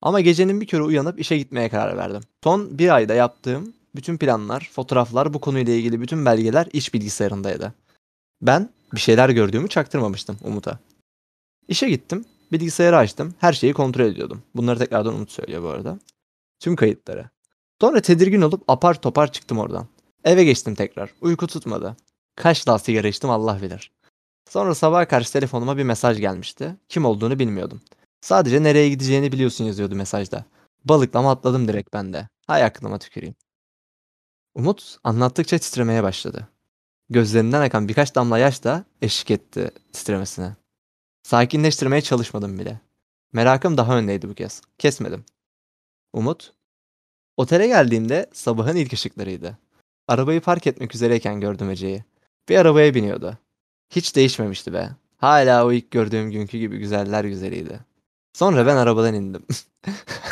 Ama 0.02 0.20
gecenin 0.20 0.60
bir 0.60 0.66
körü 0.66 0.82
uyanıp 0.82 1.20
işe 1.20 1.38
gitmeye 1.38 1.68
karar 1.68 1.96
verdim. 1.96 2.22
Son 2.44 2.78
bir 2.78 2.94
ayda 2.94 3.14
yaptığım 3.14 3.74
bütün 3.96 4.18
planlar, 4.18 4.70
fotoğraflar, 4.72 5.34
bu 5.34 5.40
konuyla 5.40 5.72
ilgili 5.72 6.00
bütün 6.00 6.26
belgeler 6.26 6.68
iş 6.72 6.94
bilgisayarındaydı. 6.94 7.74
Ben 8.42 8.70
bir 8.94 9.00
şeyler 9.00 9.28
gördüğümü 9.30 9.68
çaktırmamıştım 9.68 10.38
Umut'a. 10.44 10.78
İşe 11.68 11.88
gittim, 11.88 12.24
bilgisayarı 12.52 12.96
açtım, 12.96 13.34
her 13.38 13.52
şeyi 13.52 13.72
kontrol 13.72 14.04
ediyordum. 14.04 14.42
Bunları 14.54 14.78
tekrardan 14.78 15.14
Umut 15.14 15.30
söylüyor 15.30 15.62
bu 15.62 15.68
arada. 15.68 15.98
Tüm 16.60 16.76
kayıtları. 16.76 17.30
Sonra 17.80 18.00
tedirgin 18.00 18.42
olup 18.42 18.62
apar 18.68 19.00
topar 19.00 19.32
çıktım 19.32 19.58
oradan. 19.58 19.86
Eve 20.24 20.44
geçtim 20.44 20.74
tekrar. 20.74 21.10
Uyku 21.20 21.46
tutmadı. 21.46 21.96
Kaç 22.36 22.66
daha 22.66 22.78
sigara 22.78 23.08
içtim 23.08 23.30
Allah 23.30 23.62
bilir. 23.62 23.92
Sonra 24.48 24.74
sabaha 24.74 25.08
karşı 25.08 25.32
telefonuma 25.32 25.76
bir 25.76 25.84
mesaj 25.84 26.20
gelmişti. 26.20 26.76
Kim 26.88 27.04
olduğunu 27.04 27.38
bilmiyordum. 27.38 27.80
Sadece 28.20 28.62
nereye 28.62 28.88
gideceğini 28.88 29.32
biliyorsun 29.32 29.64
yazıyordu 29.64 29.94
mesajda. 29.94 30.44
Balıklama 30.84 31.30
atladım 31.30 31.68
direkt 31.68 31.92
ben 31.92 32.12
de. 32.12 32.28
Hay 32.46 32.64
aklıma 32.64 32.98
tüküreyim. 32.98 33.34
Umut 34.54 34.98
anlattıkça 35.04 35.58
titremeye 35.58 36.02
başladı. 36.02 36.48
Gözlerinden 37.10 37.60
akan 37.60 37.88
birkaç 37.88 38.14
damla 38.14 38.38
yaş 38.38 38.64
da 38.64 38.84
eşlik 39.02 39.30
etti 39.30 39.70
titremesine. 39.92 40.56
Sakinleştirmeye 41.22 42.02
çalışmadım 42.02 42.58
bile. 42.58 42.80
Merakım 43.32 43.76
daha 43.76 43.98
öndeydi 43.98 44.28
bu 44.28 44.34
kez. 44.34 44.62
Kesmedim. 44.78 45.24
Umut, 46.12 46.52
otele 47.36 47.66
geldiğimde 47.66 48.30
sabahın 48.32 48.76
ilk 48.76 48.92
ışıklarıydı. 48.92 49.58
Arabayı 50.08 50.40
park 50.40 50.66
etmek 50.66 50.94
üzereyken 50.94 51.40
gördüm 51.40 51.70
Ece'yi. 51.70 52.04
Bir 52.48 52.56
arabaya 52.56 52.94
biniyordu. 52.94 53.38
Hiç 53.90 54.16
değişmemişti 54.16 54.72
be. 54.72 54.90
Hala 55.16 55.66
o 55.66 55.72
ilk 55.72 55.90
gördüğüm 55.90 56.30
günkü 56.30 56.58
gibi 56.58 56.78
güzeller 56.78 57.24
güzeliydi. 57.24 57.80
Sonra 58.32 58.66
ben 58.66 58.76
arabadan 58.76 59.14
indim. 59.14 59.42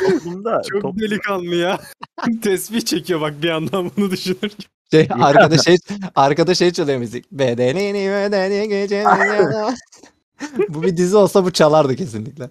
Toplumda, 0.08 0.62
Çok 0.70 0.82
top- 0.82 0.98
delikanlı 1.00 1.54
ya. 1.54 1.80
Tesbih 2.42 2.80
çekiyor 2.80 3.20
bak 3.20 3.42
bir 3.42 3.48
yandan 3.48 3.90
bunu 3.96 4.10
düşünürken. 4.10 4.68
Şey, 4.90 5.08
arkada 5.10 5.58
şey 5.58 5.76
arkada 6.14 6.54
şey 6.54 6.70
çalıyor 6.70 6.98
müzik. 6.98 7.32
Bedenini 7.32 8.10
bedeni 8.10 8.68
geceni 8.68 9.06
Bu 10.68 10.82
bir 10.82 10.96
dizi 10.96 11.16
olsa 11.16 11.44
bu 11.44 11.50
çalardı 11.50 11.96
kesinlikle. 11.96 12.50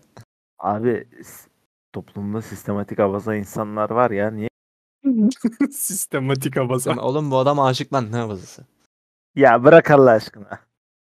Abi 0.59 1.07
toplumda 1.93 2.41
sistematik 2.41 2.99
abaza 2.99 3.35
insanlar 3.35 3.89
var 3.89 4.11
ya 4.11 4.31
niye? 4.31 4.49
Sistematik 5.71 6.57
abaza. 6.57 6.95
Oğlum 7.01 7.31
bu 7.31 7.37
adam 7.37 7.59
aşık 7.59 7.93
lan 7.93 8.11
ne 8.11 8.15
havası. 8.15 8.65
Ya 9.35 9.63
bırak 9.63 9.91
Allah 9.91 10.11
aşkına. 10.11 10.59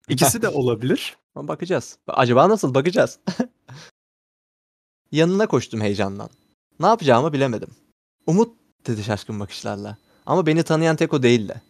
İkisi 0.09 0.41
de 0.41 0.49
olabilir. 0.49 1.17
Ama 1.35 1.47
bakacağız. 1.47 1.97
Acaba 2.07 2.49
nasıl 2.49 2.73
bakacağız. 2.73 3.19
Yanına 5.11 5.47
koştum 5.47 5.81
heyecandan. 5.81 6.29
Ne 6.79 6.87
yapacağımı 6.87 7.33
bilemedim. 7.33 7.69
Umut 8.27 8.57
dedi 8.87 9.03
şaşkın 9.03 9.39
bakışlarla. 9.39 9.97
Ama 10.25 10.45
beni 10.45 10.63
tanıyan 10.63 10.95
tek 10.95 11.13
o 11.13 11.23
değildi. 11.23 11.61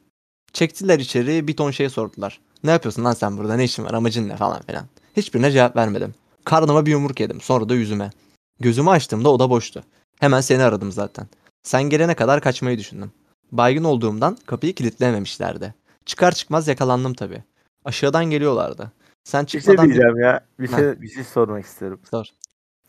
Çektiler 0.53 0.99
içeri 0.99 1.47
bir 1.47 1.57
ton 1.57 1.71
şey 1.71 1.89
sordular. 1.89 2.39
Ne 2.63 2.71
yapıyorsun 2.71 3.03
lan 3.03 3.13
sen 3.13 3.37
burada 3.37 3.55
ne 3.55 3.63
işin 3.63 3.83
var 3.83 3.93
amacın 3.93 4.29
ne 4.29 4.37
falan 4.37 4.61
filan. 4.61 4.85
Hiçbirine 5.17 5.51
cevap 5.51 5.75
vermedim. 5.75 6.15
Karnıma 6.45 6.85
bir 6.85 6.91
yumruk 6.91 7.19
yedim 7.19 7.41
sonra 7.41 7.69
da 7.69 7.75
yüzüme. 7.75 8.11
Gözümü 8.59 8.89
açtığımda 8.89 9.29
oda 9.29 9.49
boştu. 9.49 9.83
Hemen 10.19 10.41
seni 10.41 10.63
aradım 10.63 10.91
zaten. 10.91 11.27
Sen 11.63 11.83
gelene 11.83 12.15
kadar 12.15 12.41
kaçmayı 12.41 12.79
düşündüm. 12.79 13.11
Baygın 13.51 13.83
olduğumdan 13.83 14.37
kapıyı 14.45 14.75
kilitlememişlerdi. 14.75 15.73
Çıkar 16.05 16.31
çıkmaz 16.31 16.67
yakalandım 16.67 17.13
tabii. 17.13 17.43
Aşağıdan 17.85 18.25
geliyorlardı. 18.25 18.91
Sen 19.23 19.45
Bir 19.45 19.49
şey 19.49 19.61
çıkmadan 19.61 19.85
diyeceğim 19.85 20.17
ya. 20.19 20.45
Bir 20.59 20.69
Ha. 20.71 20.77
şey 20.77 21.01
bir 21.01 21.07
şey 21.07 21.23
sormak 21.23 21.65
isterim. 21.65 21.99
Sor. 22.11 22.25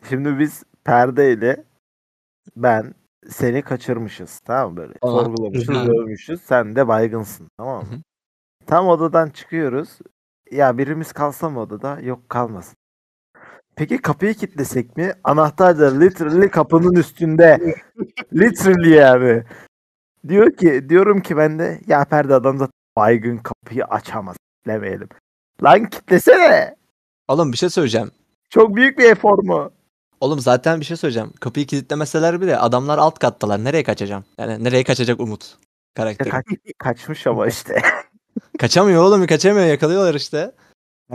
Şimdi 0.08 0.38
biz 0.38 0.62
perdeyle 0.84 1.64
ben 2.56 2.94
seni 3.28 3.62
kaçırmışız 3.62 4.38
tamam 4.38 4.70
mı 4.70 4.76
böyle? 4.76 4.94
Sorgulamışız, 5.02 5.68
dövmüşüz. 5.68 6.40
Sen 6.40 6.76
de 6.76 6.88
baygınsın 6.88 7.48
tamam 7.58 7.78
mı? 7.78 8.02
Tam 8.66 8.88
odadan 8.88 9.30
çıkıyoruz. 9.30 9.98
Ya 10.50 10.78
birimiz 10.78 11.12
kalsa 11.12 11.50
mı 11.50 11.60
odada? 11.60 12.00
Yok 12.00 12.28
kalmasın. 12.28 12.76
Peki 13.76 13.98
kapıyı 13.98 14.34
kilitlesek 14.34 14.96
mi? 14.96 15.12
Anahtar 15.24 15.78
da 15.78 15.98
literally 15.98 16.50
kapının 16.50 16.92
üstünde. 16.92 17.74
literally 18.34 18.90
yani. 18.90 19.42
Diyor 20.28 20.52
ki 20.56 20.88
diyorum 20.88 21.20
ki 21.20 21.36
ben 21.36 21.58
de 21.58 21.80
ya 21.86 22.04
perde 22.04 22.34
adam 22.34 22.60
da 22.60 22.68
baygın 22.96 23.38
kapıyı 23.38 23.84
açamaz. 23.84 24.36
Demeyelim. 24.66 25.08
Lan 25.62 25.90
kilitlesene. 25.90 26.76
Oğlum 27.28 27.52
bir 27.52 27.56
şey 27.56 27.70
söyleyeceğim. 27.70 28.10
Çok 28.50 28.76
büyük 28.76 28.98
bir 28.98 29.10
efor 29.10 29.38
mu? 29.38 29.70
Oğlum 30.20 30.40
zaten 30.40 30.80
bir 30.80 30.84
şey 30.84 30.96
söyleyeceğim. 30.96 31.32
Kapıyı 31.40 31.66
kilitlemeseler 31.66 32.40
bile 32.40 32.58
adamlar 32.58 32.98
alt 32.98 33.18
kattalar. 33.18 33.64
Nereye 33.64 33.82
kaçacağım? 33.84 34.24
Yani 34.38 34.64
nereye 34.64 34.84
kaçacak 34.84 35.20
Umut 35.20 35.56
karakteri? 35.94 36.28
kaç- 36.30 36.44
kaçmış 36.78 37.26
ama 37.26 37.46
işte. 37.46 37.82
Kaçamıyor 38.58 39.02
oğlum 39.02 39.26
kaçamıyor 39.26 39.66
yakalıyorlar 39.66 40.14
işte. 40.14 40.52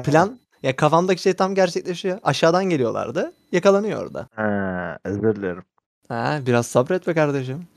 Plan 0.03 0.39
ya 0.63 0.75
kafamdaki 0.75 1.21
şey 1.21 1.33
tam 1.33 1.55
gerçekleşiyor. 1.55 2.19
Aşağıdan 2.23 2.65
geliyorlardı. 2.65 3.33
Yakalanıyor 3.51 4.03
orada. 4.03 4.27
Ha, 4.35 4.97
özür 5.03 5.35
dilerim. 5.35 5.63
Ha, 6.07 6.39
biraz 6.45 6.67
sabret 6.67 7.07
be 7.07 7.13
kardeşim. 7.13 7.67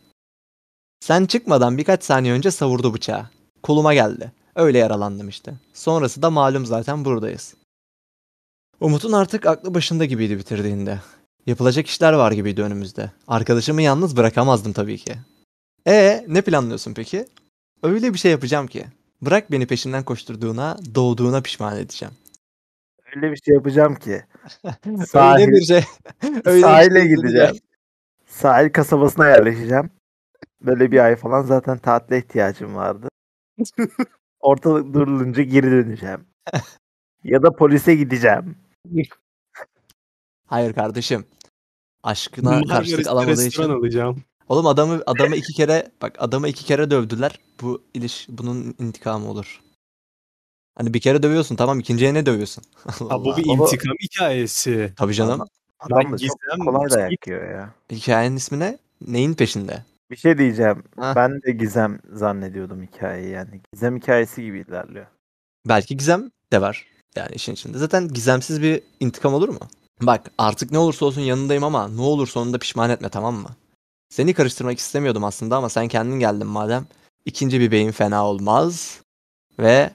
Sen 1.01 1.27
çıkmadan 1.27 1.79
birkaç 1.79 2.05
saniye 2.05 2.35
önce 2.35 2.51
savurdu 2.51 2.95
bıçağı. 2.95 3.29
Koluma 3.63 3.95
geldi. 3.95 4.33
Öyle 4.57 4.79
yaralandım 4.79 5.29
işte. 5.29 5.55
Sonrası 5.75 6.23
da 6.23 6.31
malum 6.31 6.67
zaten 6.67 7.05
buradayız. 7.05 7.55
Umut'un 8.81 9.13
artık 9.13 9.47
aklı 9.47 9.75
başında 9.75 10.05
gibiydi 10.05 10.39
bitirdiğinde. 10.39 11.01
Yapılacak 11.47 11.87
işler 11.87 12.13
var 12.13 12.33
gibiydi 12.33 12.63
önümüzde. 12.63 13.11
Arkadaşımı 13.29 13.83
yalnız 13.83 14.17
bırakamazdım 14.17 14.73
tabii 14.73 14.99
ki. 14.99 15.15
E 15.87 16.25
ne 16.29 16.43
planlıyorsun 16.43 16.95
peki? 16.95 17.27
Öyle 17.83 18.13
bir 18.15 18.19
şey 18.19 18.31
yapacağım 18.31 18.67
ki. 18.67 18.87
Bırak 19.23 19.51
beni 19.53 19.67
peşinden 19.67 20.05
koşturduğuna, 20.05 20.79
doğduğuna 20.95 21.41
pişman 21.41 21.79
edeceğim. 21.79 22.15
Öyle 23.17 23.33
bir 23.33 23.37
şey 23.37 23.55
yapacağım 23.55 23.95
ki. 23.95 24.25
Öyle 24.87 25.07
Sahil, 25.07 25.49
bir 25.49 25.63
şey. 25.63 25.85
Öyle 26.45 26.57
bir 26.57 26.63
sahile 26.63 27.01
şey 27.01 27.09
gideceğim. 27.09 27.57
Sahil 28.27 28.73
kasabasına 28.73 29.29
yerleşeceğim. 29.29 29.91
Böyle 30.61 30.93
bir 30.93 30.99
ay 30.99 31.17
falan 31.17 31.43
zaten 31.43 31.79
tatile 31.79 32.19
ihtiyacım 32.19 32.75
vardı. 32.75 33.09
Ortalık 34.43 34.95
durulunca 34.95 35.43
geri 35.43 35.71
döneceğim. 35.71 36.27
ya 37.25 37.43
da 37.43 37.51
polise 37.53 37.95
gideceğim. 37.95 38.57
Hayır 40.47 40.73
kardeşim. 40.73 41.25
Aşkına 42.03 42.51
Marmaris'te 42.51 42.75
karşılık 42.75 43.07
alamadığı 43.07 43.47
için. 43.47 43.63
alacağım. 43.63 44.23
Oğlum 44.49 44.67
adamı 44.67 45.03
adamı 45.07 45.37
iki 45.37 45.53
kere 45.53 45.93
bak 46.03 46.17
adamı 46.19 46.49
iki 46.49 46.65
kere 46.65 46.91
dövdüler. 46.91 47.41
Bu 47.63 47.83
iliş 47.95 48.27
bunun 48.29 48.75
intikamı 48.79 49.29
olur. 49.31 49.61
Hani 50.75 50.95
bir 50.95 51.01
kere 51.01 51.23
dövüyorsun 51.23 51.57
tamam 51.57 51.81
ikinciye 51.81 52.15
ne 52.15 52.27
dövüyorsun? 52.27 52.65
Allah 53.01 53.13
Ha, 53.13 53.21
bu 53.25 53.37
bir 53.37 53.45
Ama- 53.51 53.65
intikam 53.65 53.95
hikayesi. 54.03 54.93
Tabii 54.97 55.15
canım. 55.15 55.41
Adam 55.81 56.05
Ben 56.05 56.13
da 56.13 56.19
çok 56.19 56.37
kolay 56.65 56.91
dayak 56.91 57.27
yiyor 57.27 57.51
ya. 57.51 57.75
Hikayenin 57.93 58.37
ismi 58.37 58.59
ne? 58.59 58.79
Neyin 59.07 59.35
peşinde? 59.35 59.85
Bir 60.13 60.17
şey 60.17 60.39
diyeceğim. 60.39 60.85
Ha. 60.97 61.13
Ben 61.17 61.43
de 61.43 61.53
gizem 61.53 61.99
zannediyordum 62.13 62.83
hikayeyi 62.83 63.31
yani. 63.31 63.61
Gizem 63.73 63.97
hikayesi 63.97 64.43
gibi 64.43 64.61
ilerliyor. 64.61 65.07
Belki 65.69 65.97
gizem 65.97 66.31
de 66.53 66.61
var. 66.61 66.87
Yani 67.17 67.35
işin 67.35 67.53
içinde. 67.53 67.79
Zaten 67.79 68.09
gizemsiz 68.09 68.63
bir 68.63 68.83
intikam 69.01 69.35
olur 69.35 69.49
mu? 69.49 69.59
Bak 70.03 70.31
artık 70.39 70.71
ne 70.71 70.79
olursa 70.79 71.07
olsun 71.07 71.21
yanındayım 71.21 71.65
ama 71.65 71.89
ne 71.89 72.01
olur 72.01 72.27
sonunda 72.27 72.59
pişman 72.59 72.91
etme 72.91 73.09
tamam 73.09 73.35
mı? 73.35 73.49
Seni 74.09 74.35
karıştırmak 74.35 74.79
istemiyordum 74.79 75.25
aslında 75.25 75.57
ama 75.57 75.69
sen 75.69 75.89
kendin 75.89 76.19
geldin 76.19 76.47
madem. 76.47 76.87
İkinci 77.25 77.61
bir 77.61 77.71
beyin 77.71 77.91
fena 77.91 78.27
olmaz. 78.27 79.01
Ve 79.59 79.91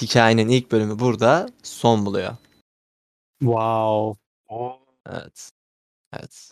hikayenin 0.00 0.48
ilk 0.48 0.72
bölümü 0.72 0.98
burada 0.98 1.48
son 1.62 2.06
buluyor. 2.06 2.36
Wow. 3.40 4.20
Evet. 5.10 5.50
Evet. 6.12 6.50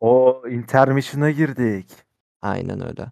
O 0.00 0.42
intermission'a 0.50 1.30
girdik. 1.30 2.05
Aynen 2.42 2.86
öyle. 2.88 3.10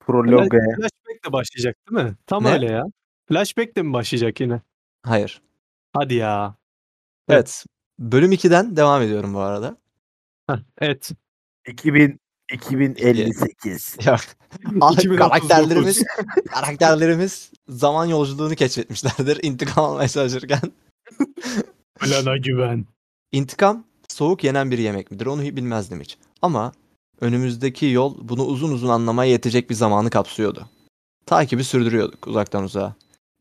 Prologue. 0.00 0.58
Flashback 0.76 1.24
de 1.26 1.32
başlayacak 1.32 1.76
değil 1.90 2.04
mi? 2.06 2.16
Tam 2.26 2.44
Ne? 2.44 2.52
öyle 2.52 2.66
ya. 2.72 2.84
Flashback 3.28 3.76
de 3.76 3.82
mi 3.82 3.92
başlayacak 3.92 4.40
yine? 4.40 4.60
Hayır. 5.02 5.42
Hadi 5.92 6.14
ya. 6.14 6.56
Evet. 7.28 7.64
Bölüm 7.98 8.32
2'den 8.32 8.76
devam 8.76 9.02
ediyorum 9.02 9.34
bu 9.34 9.40
arada. 9.40 9.76
Heh, 10.50 10.56
evet. 10.80 11.10
2000 11.68 12.20
2058. 12.52 13.96
Ya, 14.04 14.16
ah, 14.80 14.92
2039. 14.92 15.16
karakterlerimiz 15.18 16.04
karakterlerimiz 16.50 17.50
zaman 17.68 18.06
yolculuğunu 18.06 18.54
keşfetmişlerdir 18.54 19.38
intikam 19.42 19.84
almaya 19.84 20.08
çalışırken. 20.08 20.60
Plana 22.00 22.36
güven. 22.36 22.86
İntikam 23.32 23.84
soğuk 24.08 24.44
yenen 24.44 24.70
bir 24.70 24.78
yemek 24.78 25.10
midir? 25.10 25.26
Onu 25.26 25.42
bilmezdim 25.42 26.00
hiç. 26.00 26.18
Ama 26.42 26.72
önümüzdeki 27.22 27.86
yol 27.86 28.16
bunu 28.20 28.44
uzun 28.44 28.72
uzun 28.72 28.88
anlamaya 28.88 29.30
yetecek 29.30 29.70
bir 29.70 29.74
zamanı 29.74 30.10
kapsıyordu. 30.10 30.68
Takibi 31.26 31.64
sürdürüyorduk 31.64 32.26
uzaktan 32.26 32.64
uzağa. 32.64 32.94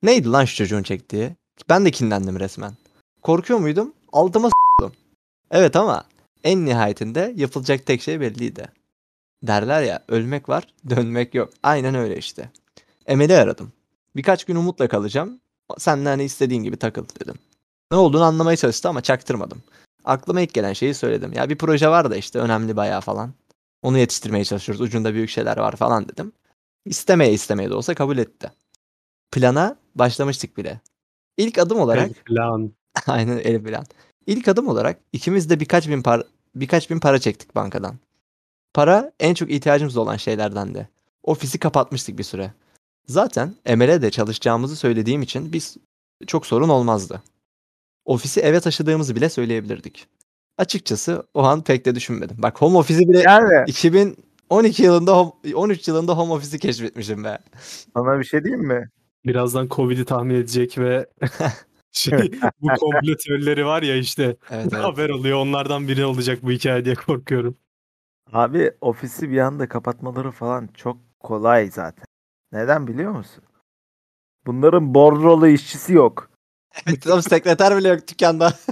Neydi 0.04 0.30
lan 0.30 0.46
şu 0.46 0.56
çocuğun 0.56 0.84
çektiği? 0.84 1.36
Ben 1.70 1.86
de 1.86 1.92
kinlendim 1.92 2.40
resmen. 2.40 2.74
Korkuyor 3.22 3.60
muydum? 3.60 3.94
Altıma 4.14 4.50
s**tim. 4.50 4.92
Evet 5.52 5.76
ama 5.76 6.04
en 6.44 6.66
nihayetinde 6.66 7.34
yapılacak 7.36 7.86
tek 7.86 8.02
şey 8.02 8.20
belliydi. 8.22 8.66
Derler 9.44 9.82
ya 9.82 10.04
ölmek 10.08 10.50
var 10.50 10.68
dönmek 10.90 11.36
yok. 11.36 11.50
Aynen 11.64 11.96
öyle 11.96 12.18
işte. 12.18 12.50
Emel'i 13.06 13.36
aradım. 13.38 13.72
Birkaç 14.16 14.44
gün 14.46 14.56
umutla 14.56 14.88
kalacağım. 14.88 15.40
Sen 15.78 16.06
de 16.06 16.10
hani 16.10 16.24
istediğin 16.24 16.64
gibi 16.64 16.78
takıl 16.78 17.06
dedim. 17.22 17.36
Ne 17.92 17.98
olduğunu 17.98 18.24
anlamaya 18.24 18.58
çalıştı 18.58 18.90
ama 18.90 19.02
çaktırmadım. 19.02 19.64
Aklıma 20.06 20.42
ilk 20.42 20.54
gelen 20.54 20.74
şeyi 20.74 20.94
söyledim. 20.94 21.34
Ya 21.34 21.50
bir 21.50 21.58
proje 21.58 21.90
var 21.90 22.12
da 22.12 22.16
işte 22.16 22.40
önemli 22.40 22.76
bayağı 22.76 23.02
falan. 23.02 23.34
Onu 23.82 23.98
yetiştirmeye 23.98 24.46
çalışıyoruz. 24.46 24.82
Ucunda 24.82 25.14
büyük 25.14 25.30
şeyler 25.30 25.58
var 25.58 25.76
falan 25.76 26.10
dedim. 26.10 26.32
İstemeye 26.86 27.34
istemeye 27.34 27.70
de 27.70 27.74
olsa 27.74 27.96
kabul 27.96 28.18
etti. 28.18 28.52
Plana 29.32 29.76
başlamıştık 29.96 30.58
bile. 30.58 30.82
İlk 31.38 31.58
adım 31.58 31.80
olarak 31.80 32.08
El 32.08 32.14
plan. 32.14 32.72
aynen 33.08 33.38
el 33.38 33.66
bilen. 33.66 33.84
İlk 34.28 34.48
adım 34.48 34.68
olarak 34.68 35.00
ikimiz 35.14 35.50
de 35.50 35.60
birkaç 35.60 35.90
bin 35.90 36.02
par 36.02 36.24
birkaç 36.56 36.90
bin 36.90 37.00
para 37.00 37.20
çektik 37.20 37.56
bankadan. 37.56 37.96
Para 38.74 39.12
en 39.20 39.34
çok 39.34 39.52
ihtiyacımız 39.52 39.98
olan 39.98 40.18
şeylerdendi. 40.18 40.90
Ofisi 41.24 41.60
kapatmıştık 41.60 42.18
bir 42.18 42.24
süre. 42.24 42.54
Zaten 43.08 43.56
Emel'e 43.66 44.12
çalışacağımızı 44.12 44.76
söylediğim 44.76 45.22
için 45.22 45.54
biz 45.54 45.78
çok 46.28 46.46
sorun 46.46 46.70
olmazdı. 46.70 47.24
Ofisi 48.06 48.40
eve 48.40 48.60
taşıdığımızı 48.60 49.16
bile 49.16 49.30
söyleyebilirdik. 49.30 50.08
Açıkçası 50.62 51.24
o 51.34 51.44
an 51.44 51.64
pek 51.64 51.86
de 51.86 51.96
düşünmedim. 51.96 52.36
Bak 52.40 52.62
home 52.62 52.78
office'i 52.78 53.10
bile 53.10 53.20
Yani 53.20 53.64
2012 53.68 54.84
yılında 54.84 55.12
home- 55.12 55.56
13 55.56 55.88
yılında 55.88 56.18
home 56.18 56.34
office'i 56.34 56.60
keşfetmişim 56.60 57.24
be. 57.24 57.40
sana 57.94 58.20
bir 58.20 58.24
şey 58.24 58.44
diyeyim 58.44 58.68
mi? 58.68 58.90
Birazdan 59.26 59.68
Covid'i 59.72 60.06
tahmin 60.06 60.36
edecek 60.36 60.78
ve 60.78 61.10
şey, 61.92 62.32
bu 62.62 62.68
komplo 62.68 63.16
teorileri 63.16 63.66
var 63.66 63.82
ya 63.82 63.96
işte 63.96 64.24
Evet, 64.24 64.68
evet. 64.74 64.74
haber 64.74 65.10
oluyor. 65.10 65.38
Onlardan 65.38 65.88
biri 65.88 66.06
olacak 66.06 66.40
bu 66.44 66.52
hikaye 66.52 66.86
diye 66.86 66.96
korkuyorum. 66.96 67.58
Abi 68.34 68.72
ofisi 68.82 69.30
bir 69.32 69.38
anda 69.40 69.70
kapatmaları 69.70 70.32
falan 70.32 70.68
çok 70.68 70.98
kolay 71.20 71.72
zaten. 71.72 72.06
Neden 72.52 72.88
biliyor 72.88 73.12
musun? 73.12 73.44
Bunların 74.46 74.94
bordrolu 74.94 75.48
işçisi 75.48 75.94
yok. 75.94 76.30
Evet, 76.88 77.08
oğlum 77.08 77.22
sekreter 77.22 77.78
bile 77.78 77.88
yok 77.90 78.08
dükkanda. 78.08 78.54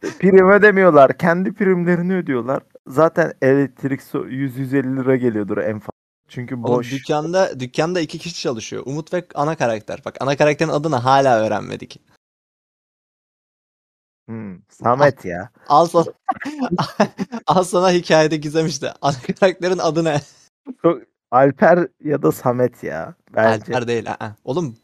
Prim 0.00 0.50
ödemiyorlar. 0.50 1.18
Kendi 1.18 1.52
primlerini 1.52 2.14
ödüyorlar. 2.16 2.62
Zaten 2.86 3.32
elektrik 3.42 4.02
su 4.02 4.18
100-150 4.28 4.96
lira 4.96 5.16
geliyordur 5.16 5.58
en 5.58 5.78
fazla. 5.78 5.92
Çünkü 6.28 6.54
Oğlum 6.54 6.64
boş. 6.64 6.92
dükkanda 6.92 7.60
dükkanda 7.60 8.00
iki 8.00 8.18
kişi 8.18 8.40
çalışıyor. 8.40 8.82
Umut 8.86 9.12
ve 9.14 9.26
ana 9.34 9.56
karakter. 9.56 10.02
Bak 10.04 10.16
ana 10.20 10.36
karakterin 10.36 10.70
adını 10.70 10.96
hala 10.96 11.40
öğrenmedik. 11.40 12.00
Hmm, 14.28 14.58
Samet 14.68 15.24
ya. 15.24 15.50
Al 15.68 15.86
sana, 15.86 16.04
al 17.46 17.62
sana 17.62 17.90
hikayede 17.92 18.36
gizem 18.36 18.66
işte. 18.66 18.92
Ana 19.02 19.14
karakterin 19.40 19.78
adı 19.78 20.04
ne? 20.04 20.20
Çok 20.82 21.02
Alper 21.30 21.88
ya 22.04 22.22
da 22.22 22.32
Samet 22.32 22.82
ya. 22.84 23.14
Bence. 23.34 23.48
Alper 23.50 23.88
değil. 23.88 24.10
aa. 24.12 24.28
Oğlum 24.44 24.76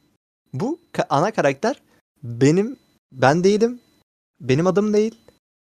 bu 0.52 0.80
ka- 0.92 1.06
ana 1.10 1.30
karakter 1.30 1.82
benim 2.22 2.76
ben 3.12 3.44
değilim. 3.44 3.80
Benim 4.40 4.66
adım 4.66 4.92
değil. 4.92 5.14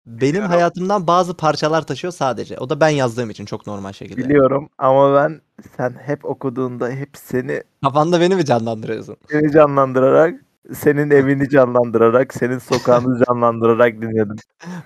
Benim 0.06 0.22
Biliyorum. 0.22 0.50
hayatımdan 0.50 1.08
bazı 1.08 1.34
parçalar 1.38 1.88
taşıyor 1.88 2.14
sadece. 2.14 2.58
O 2.60 2.70
da 2.70 2.80
ben 2.80 2.90
yazdığım 2.90 3.30
için 3.30 3.46
çok 3.46 3.68
normal 3.68 3.92
şekilde. 3.92 4.18
Biliyorum 4.30 4.70
ama 4.78 5.16
ben 5.16 5.42
sen 5.78 5.92
hep 6.02 6.26
okuduğunda 6.26 6.90
hep 6.90 7.10
seni 7.14 7.64
Kafanda 7.84 8.22
beni 8.22 8.36
mi 8.36 8.46
canlandırıyorsun? 8.46 9.18
seni 9.32 9.52
canlandırarak 9.52 10.42
senin 10.74 11.12
evini 11.12 11.50
canlandırarak 11.50 12.34
senin 12.34 12.58
sokağını 12.58 13.26
canlandırarak 13.28 14.02
dinledim. 14.02 14.36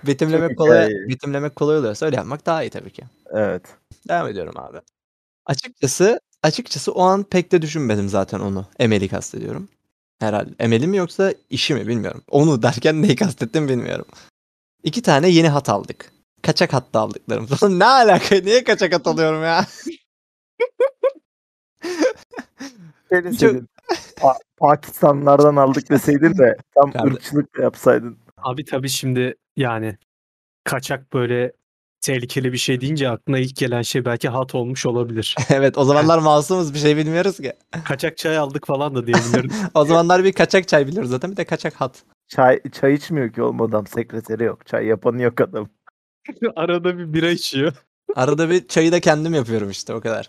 Betimlemek 0.06 0.48
Çok 0.50 0.58
kolay, 0.58 0.84
hikaye. 0.84 1.08
betimlemek 1.08 1.56
kolay 1.56 1.78
oluyorsa 1.78 2.06
öyle 2.06 2.16
yapmak 2.16 2.46
daha 2.46 2.62
iyi 2.62 2.70
tabii 2.70 2.90
ki. 2.90 3.02
Evet. 3.30 3.62
Devam 4.08 4.28
ediyorum 4.28 4.54
abi. 4.56 4.78
Açıkçası 5.46 6.20
açıkçası 6.42 6.92
o 6.92 7.02
an 7.02 7.22
pek 7.24 7.52
de 7.52 7.62
düşünmedim 7.62 8.08
zaten 8.08 8.40
onu. 8.40 8.66
Emel'i 8.78 9.08
kastediyorum. 9.08 9.68
Herhalde. 10.20 10.50
Emel'i 10.58 10.86
mi 10.86 10.96
yoksa 10.96 11.34
işi 11.50 11.74
mi 11.74 11.86
bilmiyorum. 11.88 12.22
Onu 12.30 12.62
derken 12.62 13.02
neyi 13.02 13.16
kastettim 13.16 13.68
bilmiyorum. 13.68 14.06
İki 14.82 15.02
tane 15.02 15.28
yeni 15.28 15.48
hat 15.48 15.68
aldık. 15.68 16.12
Kaçak 16.42 16.72
hatta 16.72 17.00
aldıklarım. 17.00 17.48
ne 17.78 17.84
alaka? 17.84 18.34
Niye 18.36 18.64
kaçak 18.64 18.94
hat 18.94 19.06
alıyorum 19.06 19.42
ya? 19.42 19.66
Senin, 23.10 23.30
Çok- 23.30 23.38
senin 23.38 23.68
Pa- 24.16 24.38
Pakistanlılardan 24.56 25.56
aldık 25.56 25.90
deseydin 25.90 26.38
de 26.38 26.56
tam 26.74 26.90
Kardeş- 26.92 27.12
ırkçılık 27.14 27.58
da 27.58 27.62
yapsaydın. 27.62 28.18
Abi 28.36 28.64
tabii 28.64 28.88
şimdi 28.88 29.34
yani 29.56 29.98
kaçak 30.64 31.12
böyle 31.12 31.52
tehlikeli 32.00 32.52
bir 32.52 32.58
şey 32.58 32.80
deyince 32.80 33.08
aklına 33.10 33.38
ilk 33.38 33.56
gelen 33.56 33.82
şey 33.82 34.04
belki 34.04 34.28
hat 34.28 34.54
olmuş 34.54 34.86
olabilir. 34.86 35.36
evet 35.50 35.78
o 35.78 35.84
zamanlar 35.84 36.18
masumuz 36.22 36.74
bir 36.74 36.78
şey 36.78 36.96
bilmiyoruz 36.96 37.36
ki. 37.36 37.52
kaçak 37.84 38.18
çay 38.18 38.38
aldık 38.38 38.66
falan 38.66 38.94
da 38.94 39.06
diyebilirim. 39.06 39.50
O 39.74 39.84
zamanlar 39.84 40.24
bir 40.24 40.32
kaçak 40.32 40.68
çay 40.68 40.86
biliyoruz 40.86 41.10
zaten 41.10 41.30
bir 41.30 41.36
de 41.36 41.44
kaçak 41.44 41.74
hat. 41.74 42.02
Çay 42.28 42.60
çay 42.72 42.94
içmiyor 42.94 43.32
ki 43.32 43.42
oğlum 43.42 43.62
adam 43.62 43.86
sekreteri 43.86 44.44
yok. 44.44 44.66
Çay 44.66 44.86
yapanı 44.86 45.22
yok 45.22 45.40
adam. 45.40 45.68
Arada 46.56 46.98
bir 46.98 47.12
bira 47.12 47.30
içiyor. 47.30 47.72
Arada 48.16 48.50
bir 48.50 48.68
çayı 48.68 48.92
da 48.92 49.00
kendim 49.00 49.34
yapıyorum 49.34 49.70
işte 49.70 49.94
o 49.94 50.00
kadar. 50.00 50.28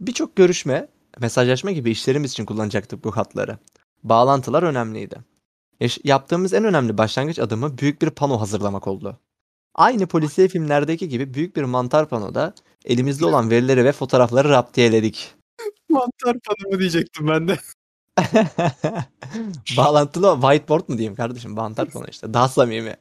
Birçok 0.00 0.36
görüşme, 0.36 0.88
mesajlaşma 1.20 1.70
gibi 1.70 1.90
işlerimiz 1.90 2.32
için 2.32 2.44
kullanacaktık 2.46 3.04
bu 3.04 3.16
hatları. 3.16 3.58
Bağlantılar 4.02 4.62
önemliydi. 4.62 5.16
Yaş- 5.80 5.98
yaptığımız 6.04 6.54
en 6.54 6.64
önemli 6.64 6.98
başlangıç 6.98 7.38
adımı 7.38 7.78
büyük 7.78 8.02
bir 8.02 8.10
pano 8.10 8.40
hazırlamak 8.40 8.86
oldu. 8.86 9.18
Aynı 9.74 10.06
polisiye 10.06 10.48
filmlerdeki 10.48 11.08
gibi 11.08 11.34
büyük 11.34 11.56
bir 11.56 11.62
mantar 11.62 12.08
panoda 12.08 12.54
elimizde 12.84 13.26
olan 13.26 13.50
verileri 13.50 13.84
ve 13.84 13.92
fotoğrafları 13.92 14.48
raptiyeledik. 14.48 15.34
Mantar 15.88 16.36
panımı 16.40 16.80
diyecektim 16.80 17.28
ben 17.28 17.48
de. 17.48 17.58
Bağlantılı 19.76 20.38
whiteboard 20.40 20.88
mu 20.88 20.98
diyeyim 20.98 21.14
kardeşim? 21.14 21.50
Mantar 21.50 21.90
pano 21.90 22.06
işte. 22.10 22.34
Daha 22.34 22.48
samimi. 22.48 22.96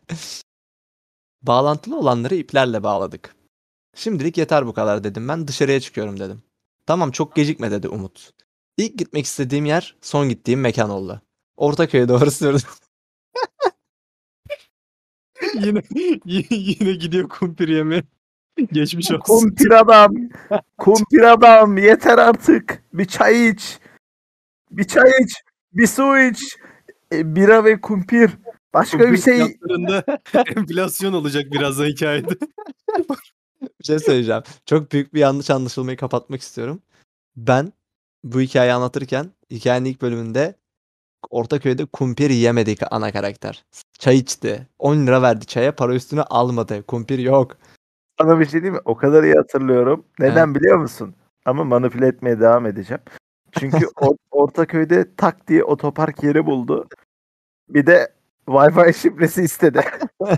Bağlantılı 1.42 2.00
olanları 2.00 2.36
iplerle 2.36 2.84
bağladık. 2.84 3.36
Şimdilik 3.96 4.38
yeter 4.38 4.68
bu 4.68 4.74
kadar 4.74 5.04
dedim 5.04 5.28
ben 5.28 5.48
dışarıya 5.48 5.80
çıkıyorum 5.80 6.20
dedim. 6.20 6.44
Tamam 6.86 7.12
çok 7.12 7.36
gecikme 7.36 7.72
dedi 7.72 7.88
Umut. 7.90 8.32
İlk 8.78 8.98
gitmek 8.98 9.26
istediğim 9.26 9.66
yer 9.66 9.96
son 10.02 10.30
gittiğim 10.30 10.62
mekan 10.62 10.90
oldu. 10.90 11.22
Ortaköy'e 11.58 12.10
doğru 12.10 12.32
sürdüm. 12.32 12.62
yine 15.66 15.82
yine 16.50 16.94
gidiyor 16.94 17.30
kumpir 17.30 17.68
yemeye. 17.68 18.04
Geçmiş 18.72 19.12
olsun. 19.12 19.20
Kumpir 19.20 19.72
adam. 19.72 20.16
Kumpir 20.78 21.22
adam. 21.22 21.78
Yeter 21.78 22.18
artık. 22.18 22.84
Bir 22.94 23.06
çay 23.06 23.50
iç. 23.50 23.80
Bir 24.72 24.84
çay 24.84 25.12
iç. 25.24 25.34
Bir 25.74 25.88
su 25.88 26.18
iç. 26.20 26.58
E, 27.14 27.36
bira 27.36 27.66
ve 27.66 27.82
kumpir. 27.82 28.32
Başka 28.74 29.00
bir 29.00 29.04
Kumpir 29.04 29.22
şey. 29.22 29.36
fiyatlarında 29.36 30.04
enflasyon 30.56 31.14
olacak 31.14 31.52
birazdan 31.52 31.86
hikayede. 31.86 32.30
Bir 33.80 33.86
şey 33.86 34.00
söyleyeceğim. 34.00 34.42
Çok 34.66 34.92
büyük 34.92 35.14
bir 35.14 35.20
yanlış 35.20 35.50
anlaşılmayı 35.50 35.98
kapatmak 35.98 36.42
istiyorum. 36.42 36.82
Ben 37.36 37.74
bu 38.24 38.42
hikayeyi 38.42 38.74
anlatırken 38.74 39.32
hikayenin 39.52 39.90
ilk 39.90 40.02
bölümünde 40.02 40.56
Ortaköy'de 41.30 41.86
kumpir 41.86 42.30
yemedik 42.30 42.80
ana 42.92 43.12
karakter. 43.12 43.66
Çay 44.00 44.18
içti. 44.18 44.68
10 44.80 45.08
lira 45.08 45.22
verdi 45.22 45.46
çaya 45.46 45.76
para 45.76 45.96
üstüne 45.96 46.22
almadı. 46.22 46.84
Kumpir 46.84 47.20
yok. 47.20 47.58
Sana 48.22 48.40
bir 48.40 48.46
şey 48.46 48.62
diyeyim 48.62 48.74
mi? 48.74 48.80
O 48.86 48.96
kadar 48.96 49.24
iyi 49.24 49.34
hatırlıyorum. 49.34 50.06
Neden 50.20 50.56
biliyor 50.56 50.78
musun? 50.78 51.16
Ama 51.46 51.64
manipüle 51.64 52.08
etmeye 52.08 52.40
devam 52.40 52.66
edeceğim. 52.66 53.02
Çünkü 53.60 53.78
Or- 53.96 54.18
Ortaköy'de 54.32 55.16
tak 55.16 55.48
diye 55.48 55.64
otopark 55.64 56.24
yeri 56.24 56.46
buldu. 56.46 56.88
Bir 57.70 57.86
de 57.86 58.14
Wi-Fi 58.48 58.94
şifresi 58.94 59.44
istedi. 59.44 59.82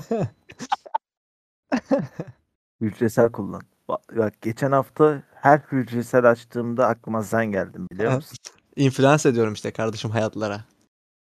Hücresel 2.82 3.32
kullan. 3.32 3.62
Bak, 3.88 4.02
bak 4.18 4.42
geçen 4.42 4.72
hafta 4.72 5.24
her 5.36 5.60
hücresel 5.72 6.30
açtığımda 6.32 6.88
aklıma 6.88 7.24
sen 7.24 7.46
geldin 7.46 7.88
biliyor 7.92 8.12
Evet. 8.12 8.22
musun? 8.22 8.38
İnfluence 8.76 9.30
ediyorum 9.30 9.54
işte 9.54 9.72
kardeşim 9.72 10.12
hayatlara. 10.12 10.62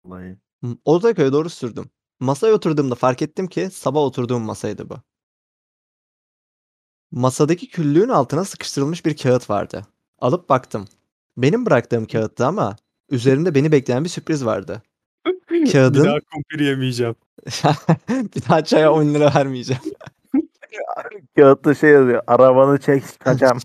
Vallahi. 0.05 0.37
Ortaköy'e 0.85 1.33
doğru 1.33 1.51
sürdüm. 1.51 1.91
Masaya 2.21 2.55
oturduğumda 2.55 2.95
fark 2.95 3.23
ettim 3.23 3.47
ki 3.47 3.69
sabah 3.73 4.01
oturduğum 4.01 4.43
masaydı 4.43 4.89
bu. 4.91 4.95
Masadaki 7.11 7.69
küllüğün 7.69 8.09
altına 8.09 8.45
sıkıştırılmış 8.45 9.07
bir 9.07 9.17
kağıt 9.17 9.51
vardı. 9.51 9.87
Alıp 10.19 10.49
baktım. 10.49 10.89
Benim 11.37 11.67
bıraktığım 11.67 12.07
kağıttı 12.07 12.47
ama 12.47 12.77
üzerinde 13.11 13.55
beni 13.55 13.73
bekleyen 13.73 14.05
bir 14.05 14.09
sürpriz 14.09 14.45
vardı. 14.45 14.83
Kağıdın- 15.51 16.03
Bir 16.05 16.09
daha 16.09 16.19
kumpir 16.33 16.61
yemeyeceğim. 16.61 17.15
bir 18.09 18.49
daha 18.49 18.65
çaya 18.65 18.93
10 18.93 19.15
lira 19.15 19.35
vermeyeceğim. 19.35 19.83
Kağıtta 21.37 21.75
şey 21.75 21.91
yazıyor. 21.91 22.23
Arabanı 22.27 22.79
çek 22.81 23.03
kaçam. 23.21 23.59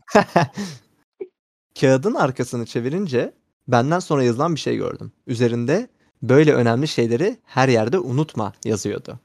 Kağıdın 1.79 2.13
arkasını 2.13 2.65
çevirince 2.65 3.33
benden 3.67 3.99
sonra 3.99 4.23
yazılan 4.23 4.55
bir 4.55 4.59
şey 4.59 4.77
gördüm. 4.77 5.11
Üzerinde 5.27 5.87
böyle 6.29 6.53
önemli 6.53 6.87
şeyleri 6.87 7.37
her 7.43 7.69
yerde 7.69 7.99
unutma 7.99 8.53
yazıyordu. 8.65 9.19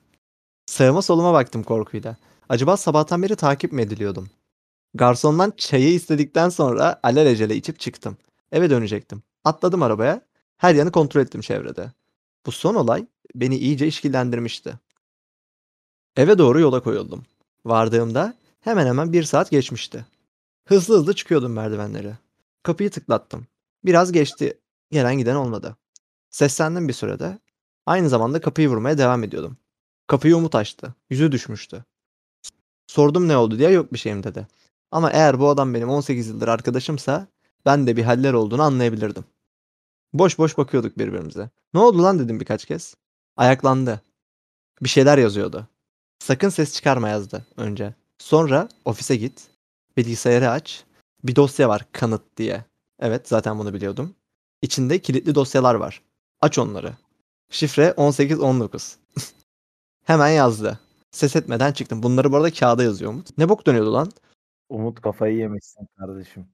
Sağıma 0.66 1.02
soluma 1.02 1.32
baktım 1.32 1.62
korkuyla. 1.62 2.16
Acaba 2.48 2.76
sabahtan 2.76 3.22
beri 3.22 3.36
takip 3.36 3.72
mi 3.72 3.82
ediliyordum? 3.82 4.30
Garsondan 4.94 5.52
çayı 5.56 5.92
istedikten 5.92 6.48
sonra 6.48 7.00
alelacele 7.02 7.56
içip 7.56 7.80
çıktım. 7.80 8.16
Eve 8.52 8.70
dönecektim. 8.70 9.22
Atladım 9.44 9.82
arabaya. 9.82 10.20
Her 10.56 10.74
yanı 10.74 10.92
kontrol 10.92 11.20
ettim 11.20 11.40
çevrede. 11.40 11.92
Bu 12.46 12.52
son 12.52 12.74
olay 12.74 13.06
beni 13.34 13.56
iyice 13.56 13.86
işkillendirmişti. 13.86 14.74
Eve 16.16 16.38
doğru 16.38 16.60
yola 16.60 16.82
koyuldum. 16.82 17.24
Vardığımda 17.64 18.34
hemen 18.60 18.86
hemen 18.86 19.12
bir 19.12 19.22
saat 19.22 19.50
geçmişti. 19.50 20.06
Hızlı 20.64 20.98
hızlı 20.98 21.14
çıkıyordum 21.14 21.52
merdivenleri. 21.52 22.12
Kapıyı 22.62 22.90
tıklattım. 22.90 23.46
Biraz 23.84 24.12
geçti. 24.12 24.58
Gelen 24.90 25.18
giden 25.18 25.34
olmadı. 25.34 25.76
Seslendim 26.30 26.88
bir 26.88 26.92
sürede. 26.92 27.38
Aynı 27.86 28.08
zamanda 28.08 28.40
kapıyı 28.40 28.68
vurmaya 28.68 28.98
devam 28.98 29.24
ediyordum. 29.24 29.56
Kapıyı 30.06 30.36
Umut 30.36 30.54
açtı. 30.54 30.94
Yüzü 31.10 31.32
düşmüştü. 31.32 31.84
Sordum 32.86 33.28
ne 33.28 33.36
oldu 33.36 33.58
diye 33.58 33.70
yok 33.70 33.92
bir 33.92 33.98
şeyim 33.98 34.22
dedi. 34.22 34.46
Ama 34.90 35.10
eğer 35.10 35.40
bu 35.40 35.48
adam 35.48 35.74
benim 35.74 35.88
18 35.88 36.28
yıldır 36.28 36.48
arkadaşımsa 36.48 37.26
ben 37.66 37.86
de 37.86 37.96
bir 37.96 38.02
haller 38.02 38.32
olduğunu 38.32 38.62
anlayabilirdim. 38.62 39.24
Boş 40.12 40.38
boş 40.38 40.58
bakıyorduk 40.58 40.98
birbirimize. 40.98 41.50
Ne 41.74 41.80
oldu 41.80 42.02
lan 42.02 42.18
dedim 42.18 42.40
birkaç 42.40 42.64
kez. 42.64 42.94
Ayaklandı. 43.36 44.02
Bir 44.82 44.88
şeyler 44.88 45.18
yazıyordu. 45.18 45.68
Sakın 46.18 46.48
ses 46.48 46.74
çıkarma 46.74 47.08
yazdı 47.08 47.46
önce. 47.56 47.94
Sonra 48.18 48.68
ofise 48.84 49.16
git. 49.16 49.48
Bilgisayarı 49.96 50.50
aç. 50.50 50.84
Bir 51.24 51.36
dosya 51.36 51.68
var 51.68 51.86
kanıt 51.92 52.36
diye. 52.36 52.64
Evet 52.98 53.28
zaten 53.28 53.58
bunu 53.58 53.74
biliyordum. 53.74 54.14
İçinde 54.62 54.98
kilitli 54.98 55.34
dosyalar 55.34 55.74
var. 55.74 56.02
Aç 56.40 56.58
onları. 56.58 56.92
Şifre 57.50 57.94
1819. 57.98 58.98
Hemen 60.04 60.28
yazdı. 60.28 60.78
Ses 61.10 61.36
etmeden 61.36 61.72
çıktım. 61.72 62.02
Bunları 62.02 62.32
bu 62.32 62.36
arada 62.36 62.50
kağıda 62.50 62.82
yazıyor 62.82 63.10
Umut. 63.10 63.38
Ne 63.38 63.48
bok 63.48 63.66
dönüyordu 63.66 63.92
lan? 63.92 64.10
Umut 64.68 65.00
kafayı 65.00 65.36
yemişsin 65.36 65.88
kardeşim. 65.98 66.46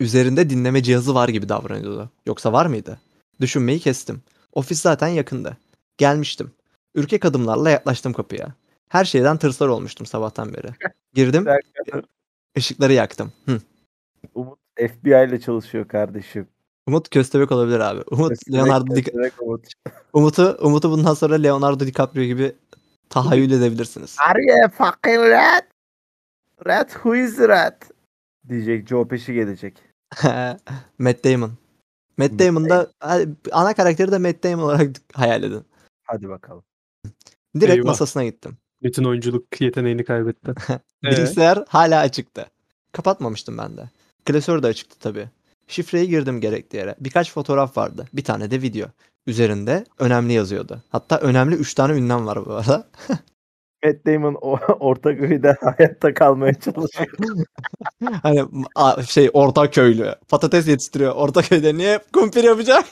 Üzerinde 0.00 0.50
dinleme 0.50 0.82
cihazı 0.82 1.14
var 1.14 1.28
gibi 1.28 1.48
davranıyordu. 1.48 2.10
Yoksa 2.26 2.52
var 2.52 2.66
mıydı? 2.66 3.00
Düşünmeyi 3.40 3.78
kestim. 3.80 4.22
Ofis 4.52 4.80
zaten 4.80 5.08
yakındı. 5.08 5.56
Gelmiştim. 5.98 6.52
Ürkek 6.94 7.24
adımlarla 7.24 7.70
yaklaştım 7.70 8.12
kapıya. 8.12 8.54
Her 8.88 9.04
şeyden 9.04 9.36
tırsar 9.36 9.68
olmuştum 9.68 10.06
sabahtan 10.06 10.54
beri. 10.54 10.68
Girdim, 11.14 11.46
ışıkları 12.58 12.92
yaktım. 12.92 13.32
Hı. 13.46 13.60
Umut 14.34 14.58
FBI 14.78 15.08
ile 15.28 15.40
çalışıyor 15.40 15.88
kardeşim. 15.88 16.48
Umut 16.86 17.08
köstebek 17.10 17.52
olabilir 17.52 17.80
abi. 17.80 18.02
Umut 18.10 18.28
Köstebek, 18.28 18.54
Leonardo 18.58 18.96
Di- 18.96 19.02
köstebek 19.02 19.42
Umut. 19.42 19.66
Umut'u 20.12 20.56
Umut'u 20.60 20.90
bundan 20.90 21.14
sonra 21.14 21.34
Leonardo 21.34 21.86
DiCaprio 21.86 22.24
gibi 22.24 22.52
tahayyül 23.10 23.50
edebilirsiniz. 23.50 24.16
Are 24.28 24.42
you 24.42 24.64
a 24.64 24.68
fucking 24.68 25.18
rat? 25.30 25.64
Rat 26.66 26.90
who 26.90 27.16
is 27.16 27.38
rat? 27.38 27.90
Diyecek 28.48 28.88
Joe 28.88 29.08
Pesci 29.08 29.32
gelecek. 29.34 29.78
Matt 30.98 31.24
Damon. 31.24 31.52
Matt 32.16 32.38
Damon 32.38 32.68
da 32.68 32.90
ana 33.52 33.74
karakteri 33.74 34.12
de 34.12 34.18
Matt 34.18 34.44
Damon 34.44 34.62
olarak 34.64 34.96
hayal 35.12 35.42
edin. 35.42 35.64
Hadi 36.02 36.28
bakalım. 36.28 36.64
Direkt 37.60 37.76
Eyvah. 37.76 37.86
masasına 37.86 38.24
gittim. 38.24 38.56
Bütün 38.82 39.04
oyunculuk 39.04 39.60
yeteneğini 39.60 40.04
kaybetti. 40.04 40.54
Ee? 40.70 40.80
Bilgisayar 41.10 41.64
hala 41.68 42.00
açıktı. 42.00 42.46
Kapatmamıştım 42.92 43.58
ben 43.58 43.76
de. 43.76 43.90
Klasör 44.24 44.62
de 44.62 44.66
açıktı 44.66 44.98
tabii. 44.98 45.28
Şifreyi 45.68 46.08
girdim 46.08 46.40
gerektiği 46.40 46.76
yere. 46.76 46.94
Birkaç 47.00 47.32
fotoğraf 47.32 47.76
vardı. 47.76 48.08
Bir 48.12 48.24
tane 48.24 48.50
de 48.50 48.62
video. 48.62 48.88
Üzerinde 49.26 49.84
önemli 49.98 50.32
yazıyordu. 50.32 50.82
Hatta 50.88 51.18
önemli 51.18 51.54
3 51.54 51.74
tane 51.74 51.98
ünlem 51.98 52.26
var 52.26 52.46
bu 52.46 52.52
arada. 52.52 52.88
Matt 53.84 54.06
Damon 54.06 54.38
o, 54.40 54.58
Ortaköy'de 54.80 55.56
hayatta 55.60 56.14
kalmaya 56.14 56.54
çalışıyor. 56.54 57.06
hani 58.22 58.46
şey 59.06 59.30
orta 59.32 59.70
köylü. 59.70 60.14
Patates 60.28 60.68
yetiştiriyor. 60.68 61.14
Orta 61.14 61.42
köyde 61.42 61.74
niye 61.74 62.00
kumpir 62.12 62.44
yapacak? 62.44 62.84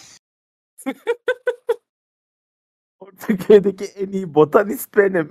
Ortaköy'deki 3.00 3.84
en 3.84 4.12
iyi 4.12 4.34
botanist 4.34 4.96
benim. 4.96 5.30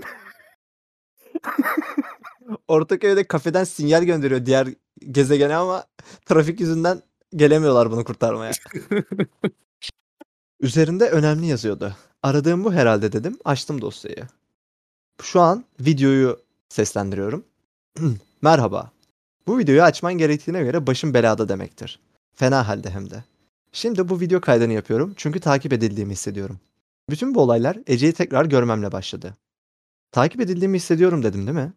Ortaköy'de 2.68 3.24
kafeden 3.24 3.64
sinyal 3.64 4.04
gönderiyor 4.04 4.46
diğer 4.46 4.68
gezegene 5.12 5.56
ama 5.56 5.86
trafik 6.26 6.60
yüzünden 6.60 7.02
gelemiyorlar 7.36 7.92
bunu 7.92 8.04
kurtarmaya. 8.04 8.52
Üzerinde 10.60 11.10
önemli 11.10 11.46
yazıyordu. 11.46 11.96
Aradığım 12.24 12.64
bu 12.64 12.74
herhalde 12.74 13.12
dedim. 13.12 13.38
Açtım 13.46 13.82
dosyayı. 13.82 14.28
Şu 15.22 15.42
an 15.42 15.66
videoyu 15.80 16.40
seslendiriyorum. 16.70 17.46
Merhaba. 18.42 18.92
Bu 19.48 19.58
videoyu 19.58 19.84
açman 19.84 20.14
gerektiğine 20.14 20.64
göre 20.64 20.88
başım 20.88 21.14
belada 21.14 21.50
demektir. 21.50 22.00
Fena 22.36 22.68
halde 22.68 22.90
hem 22.90 23.10
de. 23.10 23.24
Şimdi 23.72 24.10
bu 24.10 24.20
video 24.20 24.42
kaydını 24.42 24.74
yapıyorum 24.74 25.14
çünkü 25.18 25.40
takip 25.40 25.74
edildiğimi 25.74 26.14
hissediyorum. 26.14 26.60
Bütün 27.10 27.36
bu 27.36 27.42
olaylar 27.42 27.78
Ece'yi 27.88 28.14
tekrar 28.14 28.46
görmemle 28.46 28.92
başladı. 28.92 29.38
Takip 30.12 30.42
edildiğimi 30.42 30.78
hissediyorum 30.78 31.24
dedim 31.24 31.48
değil 31.48 31.58
mi? 31.58 31.74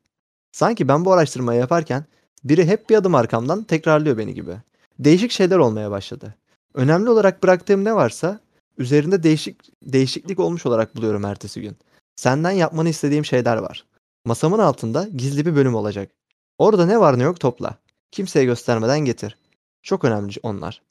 Sanki 0.53 0.89
ben 0.89 1.05
bu 1.05 1.13
araştırmayı 1.13 1.61
yaparken 1.61 2.05
biri 2.45 2.67
hep 2.67 2.91
bir 2.91 2.97
adım 2.97 3.15
arkamdan 3.15 3.65
tekrarlıyor 3.65 4.19
beni 4.19 4.35
gibi. 4.35 4.57
Değişik 4.99 5.31
şeyler 5.31 5.59
olmaya 5.59 5.91
başladı. 5.91 6.35
Önemli 6.75 7.11
olarak 7.11 7.43
bıraktığım 7.43 7.85
ne 7.85 7.95
varsa 7.95 8.41
üzerinde 8.79 9.23
değişik 9.23 9.73
değişiklik 9.83 10.41
olmuş 10.41 10.67
olarak 10.67 10.97
buluyorum 10.97 11.25
ertesi 11.25 11.61
gün. 11.63 11.77
Senden 12.17 12.51
yapmanı 12.51 12.89
istediğim 12.89 13.25
şeyler 13.25 13.57
var. 13.57 13.87
Masamın 14.25 14.59
altında 14.59 15.09
gizli 15.17 15.47
bir 15.47 15.57
bölüm 15.57 15.75
olacak. 15.75 16.11
Orada 16.59 16.87
ne 16.87 17.01
var 17.01 17.19
ne 17.19 17.23
yok 17.23 17.41
topla. 17.41 17.79
Kimseye 18.11 18.45
göstermeden 18.45 19.01
getir. 19.01 19.39
Çok 19.83 20.05
önemli 20.05 20.33
onlar. 20.43 20.83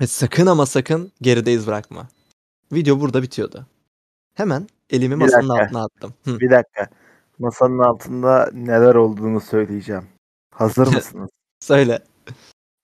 Ve 0.00 0.06
sakın 0.06 0.46
ama 0.46 0.66
sakın 0.66 1.12
geride 1.22 1.52
iz 1.52 1.66
bırakma. 1.66 2.08
Video 2.72 3.00
burada 3.00 3.22
bitiyordu. 3.22 3.66
Hemen 4.34 4.66
elimi 4.90 5.14
Bir 5.14 5.20
masanın 5.20 5.48
dakika. 5.48 5.64
altına 5.64 5.84
attım. 5.84 6.14
Hı. 6.24 6.40
Bir 6.40 6.50
dakika. 6.50 6.88
Masanın 7.38 7.78
altında 7.78 8.50
neler 8.52 8.94
olduğunu 8.94 9.40
söyleyeceğim. 9.40 10.08
Hazır 10.54 10.86
mısınız? 10.94 11.30
Söyle. 11.60 11.98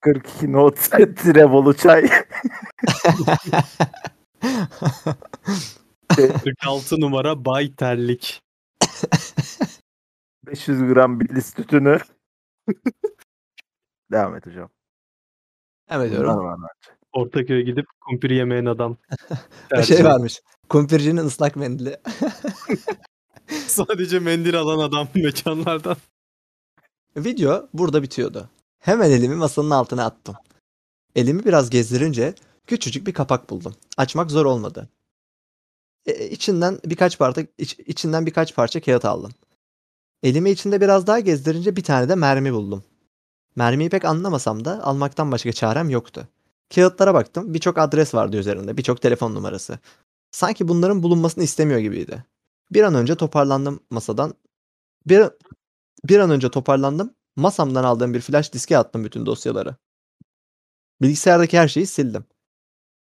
42 0.01 0.51
not 0.51 0.75
tire 1.17 1.51
bolu 1.51 1.77
çay. 1.77 2.09
46 6.15 6.99
numara 7.01 7.45
Bay 7.45 7.75
Terlik. 7.75 8.41
500 10.45 10.79
gram 10.79 11.19
Baileys 11.19 11.53
tütünü. 11.53 11.99
Devam 14.11 14.35
et 14.35 14.45
hocam. 14.45 14.69
Hemen 15.87 16.07
Bunlar 16.07 16.19
diyorum. 16.21 16.45
var 16.45 16.57
bence. 16.57 16.97
Ortaköy'e 17.13 17.61
gidip 17.61 17.85
kumpir 18.01 18.29
yemeyen 18.29 18.65
adam. 18.65 18.97
Bir 19.71 19.83
şey 19.83 20.05
varmış. 20.05 20.41
Kumpircinin 20.69 21.25
ıslak 21.25 21.55
mendili. 21.55 21.97
Sadece 23.67 24.19
mendil 24.19 24.55
alan 24.59 24.79
adam 24.79 25.07
mekanlardan. 25.15 25.97
Video 27.17 27.69
burada 27.73 28.03
bitiyordu. 28.03 28.49
Hemen 28.79 29.11
elimi 29.11 29.35
masanın 29.35 29.69
altına 29.69 30.05
attım. 30.05 30.35
Elimi 31.15 31.45
biraz 31.45 31.69
gezdirince 31.69 32.33
küçücük 32.67 33.07
bir 33.07 33.13
kapak 33.13 33.49
buldum. 33.49 33.75
Açmak 33.97 34.31
zor 34.31 34.45
olmadı. 34.45 34.89
E, 36.05 36.29
içinden 36.29 36.79
birkaç 36.85 37.17
parça 37.19 37.41
iç- 37.57 37.79
içinden 37.79 38.25
birkaç 38.25 38.55
parça 38.55 38.81
kağıt 38.81 39.05
aldım. 39.05 39.31
Elimi 40.23 40.49
içinde 40.49 40.81
biraz 40.81 41.07
daha 41.07 41.19
gezdirince 41.19 41.75
bir 41.75 41.83
tane 41.83 42.09
de 42.09 42.15
mermi 42.15 42.53
buldum. 42.53 42.83
Mermiyi 43.55 43.89
pek 43.89 44.05
anlamasam 44.05 44.65
da 44.65 44.83
almaktan 44.83 45.31
başka 45.31 45.51
çarem 45.53 45.89
yoktu. 45.89 46.27
Kağıtlara 46.75 47.13
baktım. 47.13 47.53
Birçok 47.53 47.77
adres 47.77 48.13
vardı 48.15 48.37
üzerinde. 48.37 48.77
Birçok 48.77 49.01
telefon 49.01 49.35
numarası. 49.35 49.79
Sanki 50.31 50.67
bunların 50.67 51.03
bulunmasını 51.03 51.43
istemiyor 51.43 51.79
gibiydi. 51.79 52.25
Bir 52.71 52.83
an 52.83 52.95
önce 52.95 53.15
toparlandım 53.15 53.79
masadan. 53.89 54.33
Bir, 55.07 55.23
bir 56.03 56.19
an 56.19 56.29
önce 56.29 56.51
toparlandım. 56.51 57.13
Masamdan 57.35 57.83
aldığım 57.83 58.13
bir 58.13 58.21
flash 58.21 58.53
diske 58.53 58.77
attım 58.77 59.03
bütün 59.03 59.25
dosyaları. 59.25 59.75
Bilgisayardaki 61.01 61.59
her 61.59 61.67
şeyi 61.67 61.87
sildim. 61.87 62.25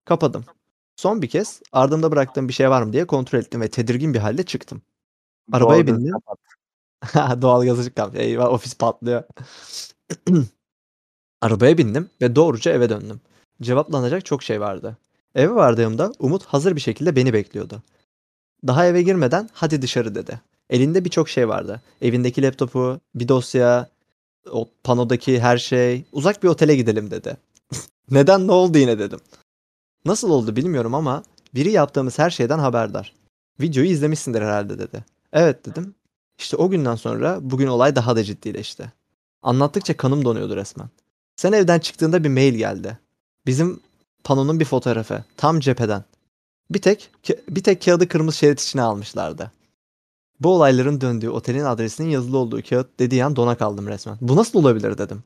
Kapadım. 0.05 0.45
Son 0.97 1.23
bir 1.23 1.29
kez 1.29 1.63
ardımda 1.73 2.13
bıraktığım 2.13 2.49
bir 2.49 2.53
şey 2.53 2.71
var 2.71 2.83
mı 2.83 2.93
diye 2.93 3.07
kontrol 3.07 3.39
ettim 3.39 3.61
ve 3.61 3.69
tedirgin 3.69 4.15
bir 4.15 4.19
halde 4.19 4.43
çıktım. 4.43 4.83
Arabaya 5.53 5.87
Doğru, 5.87 5.97
bindim. 5.97 6.15
Doğalgaz 7.43 7.79
ışık 7.79 7.97
kalmış. 7.97 8.19
Eyvah 8.19 8.53
ofis 8.53 8.75
patlıyor. 8.75 9.23
Arabaya 11.41 11.79
bindim 11.79 12.11
ve 12.23 12.37
doğruca 12.37 12.73
eve 12.73 12.89
döndüm. 12.89 13.21
Cevaplanacak 13.63 14.25
çok 14.25 14.43
şey 14.43 14.61
vardı. 14.61 14.97
Eve 15.35 15.55
vardığımda 15.55 16.13
Umut 16.19 16.45
hazır 16.45 16.77
bir 16.77 16.81
şekilde 16.81 17.17
beni 17.17 17.33
bekliyordu. 17.33 17.83
Daha 18.67 18.87
eve 18.87 19.03
girmeden 19.03 19.51
hadi 19.53 19.83
dışarı 19.83 20.15
dedi. 20.15 20.41
Elinde 20.71 21.05
birçok 21.05 21.29
şey 21.29 21.49
vardı. 21.49 21.83
Evindeki 22.03 22.43
laptopu, 22.43 23.01
bir 23.15 23.29
dosya, 23.29 23.89
o 24.53 24.69
panodaki 24.85 25.41
her 25.41 25.59
şey. 25.59 26.05
Uzak 26.13 26.43
bir 26.43 26.49
otele 26.49 26.77
gidelim 26.77 27.11
dedi. 27.11 27.37
Neden 28.11 28.47
ne 28.47 28.53
oldu 28.53 28.79
yine 28.79 28.99
dedim. 28.99 29.21
Nasıl 30.05 30.31
oldu 30.31 30.57
bilmiyorum 30.57 30.95
ama 30.95 31.23
biri 31.55 31.71
yaptığımız 31.71 32.19
her 32.19 32.31
şeyden 32.31 32.59
haberdar. 32.59 33.15
Videoyu 33.61 33.91
izlemişsindir 33.91 34.43
herhalde 34.43 34.79
dedi. 34.79 35.05
Evet 35.33 35.67
dedim. 35.67 35.95
İşte 36.39 36.57
o 36.57 36.71
günden 36.71 36.95
sonra 36.95 37.39
bugün 37.41 37.67
olay 37.67 37.97
daha 37.97 38.17
da 38.17 38.25
ciddileşti. 38.25 38.93
Anlattıkça 39.43 39.97
kanım 39.97 40.25
donuyordu 40.25 40.57
resmen. 40.57 40.89
Sen 41.37 41.53
evden 41.53 41.79
çıktığında 41.79 42.25
bir 42.25 42.29
mail 42.29 42.55
geldi. 42.55 42.99
Bizim 43.47 43.81
panonun 44.25 44.61
bir 44.61 44.65
fotoğrafı. 44.65 45.25
Tam 45.37 45.61
cepheden. 45.61 46.05
Bir 46.71 46.83
tek 46.83 47.11
bir 47.49 47.63
tek 47.63 47.83
kağıdı 47.83 48.09
kırmızı 48.09 48.39
şerit 48.39 48.61
içine 48.61 48.83
almışlardı. 48.83 49.53
Bu 50.41 50.55
olayların 50.55 51.01
döndüğü 51.01 51.29
otelin 51.29 51.65
adresinin 51.65 52.09
yazılı 52.09 52.39
olduğu 52.39 52.63
kağıt 52.63 53.01
dediği 53.01 53.25
an 53.25 53.37
dona 53.37 53.57
kaldım 53.57 53.89
resmen. 53.89 54.19
Bu 54.21 54.37
nasıl 54.37 54.59
olabilir 54.59 54.99
dedim. 54.99 55.25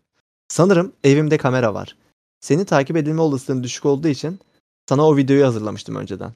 Sanırım 0.48 0.92
evimde 1.04 1.38
kamera 1.38 1.74
var. 1.74 1.96
Seni 2.40 2.64
takip 2.64 2.96
edilme 2.96 3.20
olasılığın 3.20 3.62
düşük 3.62 3.86
olduğu 3.86 4.08
için 4.08 4.40
sana 4.88 5.06
o 5.08 5.16
videoyu 5.16 5.46
hazırlamıştım 5.46 5.96
önceden. 5.96 6.32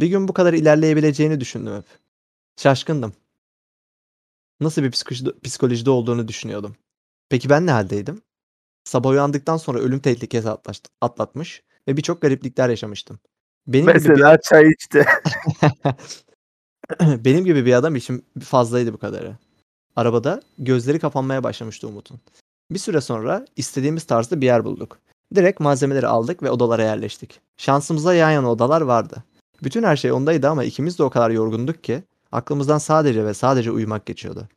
Bir 0.00 0.06
gün 0.06 0.28
bu 0.28 0.32
kadar 0.32 0.52
ilerleyebileceğini 0.52 1.40
düşündüm 1.40 1.76
hep. 1.76 1.84
Şaşkındım. 2.56 3.12
Nasıl 4.60 4.82
bir 4.82 4.90
psikoloji- 4.90 5.40
psikolojide 5.40 5.90
olduğunu 5.90 6.28
düşünüyordum. 6.28 6.76
Peki 7.28 7.48
ben 7.50 7.66
ne 7.66 7.70
haldeydim? 7.70 8.22
Sabah 8.84 9.10
uyandıktan 9.10 9.56
sonra 9.56 9.78
ölüm 9.78 10.00
tehlikesi 10.00 10.48
atlatmış 11.00 11.62
ve 11.88 11.96
birçok 11.96 12.22
gariplikler 12.22 12.68
yaşamıştım. 12.68 13.18
Benim 13.66 13.86
gibi 13.86 14.04
bir 14.04 14.08
Mesela 14.08 14.40
çay 14.40 14.68
içti. 14.70 15.04
Benim 17.24 17.44
gibi 17.44 17.66
bir 17.66 17.72
adam 17.72 17.96
için 17.96 18.24
fazlaydı 18.42 18.92
bu 18.92 18.98
kadarı. 18.98 19.36
Arabada 19.96 20.42
gözleri 20.58 20.98
kapanmaya 20.98 21.42
başlamıştı 21.42 21.88
Umut'un. 21.88 22.20
Bir 22.70 22.78
süre 22.78 23.00
sonra 23.00 23.46
istediğimiz 23.56 24.04
tarzda 24.04 24.40
bir 24.40 24.46
yer 24.46 24.64
bulduk. 24.64 24.98
Direkt 25.34 25.60
malzemeleri 25.60 26.06
aldık 26.06 26.42
ve 26.42 26.50
odalara 26.50 26.82
yerleştik. 26.82 27.40
Şansımıza 27.56 28.14
yan 28.14 28.30
yana 28.30 28.50
odalar 28.50 28.80
vardı. 28.80 29.24
Bütün 29.62 29.82
her 29.82 29.96
şey 29.96 30.12
ondaydı 30.12 30.48
ama 30.48 30.64
ikimiz 30.64 30.98
de 30.98 31.02
o 31.02 31.10
kadar 31.10 31.30
yorgunduk 31.30 31.84
ki 31.84 32.02
aklımızdan 32.32 32.78
sadece 32.78 33.24
ve 33.24 33.34
sadece 33.34 33.70
uyumak 33.70 34.06
geçiyordu. 34.06 34.48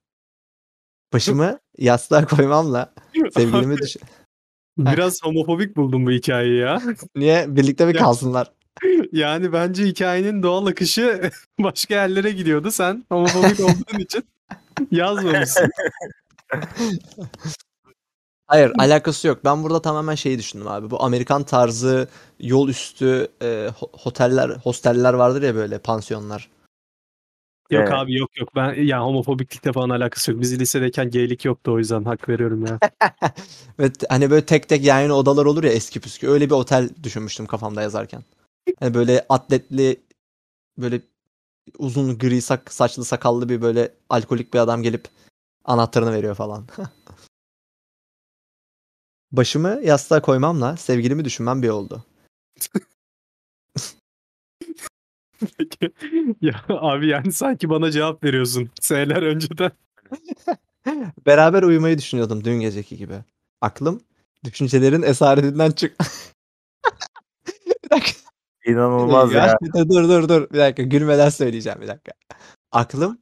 Başımı 1.13 1.59
yastığa 1.77 2.25
koymamla 2.25 2.93
sevgilimi 3.33 3.77
düş... 3.81 3.97
Biraz 4.77 5.23
homofobik 5.23 5.77
buldum 5.77 6.05
bu 6.05 6.11
hikayeyi 6.11 6.59
ya. 6.59 6.81
Niye? 7.15 7.55
Birlikte 7.55 7.85
mi 7.85 7.93
kalsınlar? 7.93 8.51
Yani 9.11 9.53
bence 9.53 9.85
hikayenin 9.85 10.43
doğal 10.43 10.65
akışı 10.65 11.31
başka 11.59 11.93
yerlere 11.93 12.31
gidiyordu. 12.31 12.71
Sen 12.71 13.05
homofobik 13.09 13.59
olduğun 13.59 13.99
için 13.99 14.23
yazmamışsın. 14.91 15.69
Hayır 18.47 18.71
alakası 18.77 19.27
yok. 19.27 19.45
Ben 19.45 19.63
burada 19.63 19.81
tamamen 19.81 20.15
şeyi 20.15 20.37
düşündüm 20.39 20.67
abi. 20.67 20.89
Bu 20.91 21.03
Amerikan 21.03 21.43
tarzı 21.43 22.07
yol 22.39 22.69
üstü 22.69 23.27
e, 23.41 23.45
ho- 23.45 24.07
oteller, 24.07 24.49
hosteller 24.49 25.13
vardır 25.13 25.41
ya 25.41 25.55
böyle 25.55 25.77
pansiyonlar. 25.79 26.49
Yok 27.71 27.81
Evet. 27.81 27.93
abi 27.93 28.17
yok 28.17 28.37
yok. 28.39 28.55
Ben 28.55 28.73
ya 28.73 29.01
homofobiklikle 29.03 29.73
falan 29.73 29.89
alakası 29.89 30.31
yok. 30.31 30.41
Biz 30.41 30.59
lisedeyken 30.59 31.09
geylik 31.09 31.45
yoktu 31.45 31.71
o 31.71 31.77
yüzden 31.77 32.03
hak 32.03 32.29
veriyorum 32.29 32.65
ya. 32.65 32.79
Ve 33.79 33.93
t- 33.93 34.07
hani 34.09 34.29
böyle 34.31 34.45
tek 34.45 34.69
tek 34.69 34.83
yan 34.83 34.99
yana 34.99 35.13
odalar 35.13 35.45
olur 35.45 35.63
ya 35.63 35.71
eski 35.71 35.99
püskü. 35.99 36.27
Öyle 36.27 36.45
bir 36.45 36.55
otel 36.55 36.89
düşünmüştüm 37.03 37.45
kafamda 37.45 37.81
yazarken. 37.81 38.23
Hani 38.79 38.93
böyle 38.93 39.25
atletli 39.29 40.01
böyle 40.77 41.01
uzun 41.77 42.17
gri 42.17 42.41
sak 42.41 42.73
saçlı 42.73 43.05
sakallı 43.05 43.49
bir 43.49 43.61
böyle 43.61 43.93
alkolik 44.09 44.53
bir 44.53 44.59
adam 44.59 44.83
gelip 44.83 45.07
anahtarını 45.65 46.13
veriyor 46.13 46.35
falan. 46.35 46.67
Başımı 49.31 49.79
yastığa 49.83 50.21
koymamla 50.21 50.77
sevgilimi 50.77 51.25
düşünmem 51.25 51.61
bir 51.61 51.69
oldu. 51.69 52.03
Peki. 55.57 55.91
ya 56.41 56.63
abi 56.69 57.07
yani 57.07 57.33
sanki 57.33 57.69
bana 57.69 57.91
cevap 57.91 58.23
veriyorsun. 58.23 58.69
Seneler 58.81 59.21
önceden. 59.21 59.71
Beraber 61.25 61.63
uyumayı 61.63 61.97
düşünüyordum 61.97 62.43
dün 62.43 62.59
geceki 62.59 62.97
gibi. 62.97 63.15
Aklım 63.61 64.01
düşüncelerin 64.43 65.01
esaretinden 65.01 65.71
çık. 65.71 65.97
bir 67.83 67.89
dakika. 67.89 68.26
İnanılmaz 68.67 69.33
ya. 69.33 69.57
Dur 69.75 69.89
dur 69.89 70.09
dur 70.09 70.29
dur. 70.29 70.49
Bir 70.53 70.59
dakika 70.59 70.83
gülmeden 70.83 71.29
söyleyeceğim 71.29 71.81
bir 71.81 71.87
dakika. 71.87 72.11
Aklım 72.71 73.21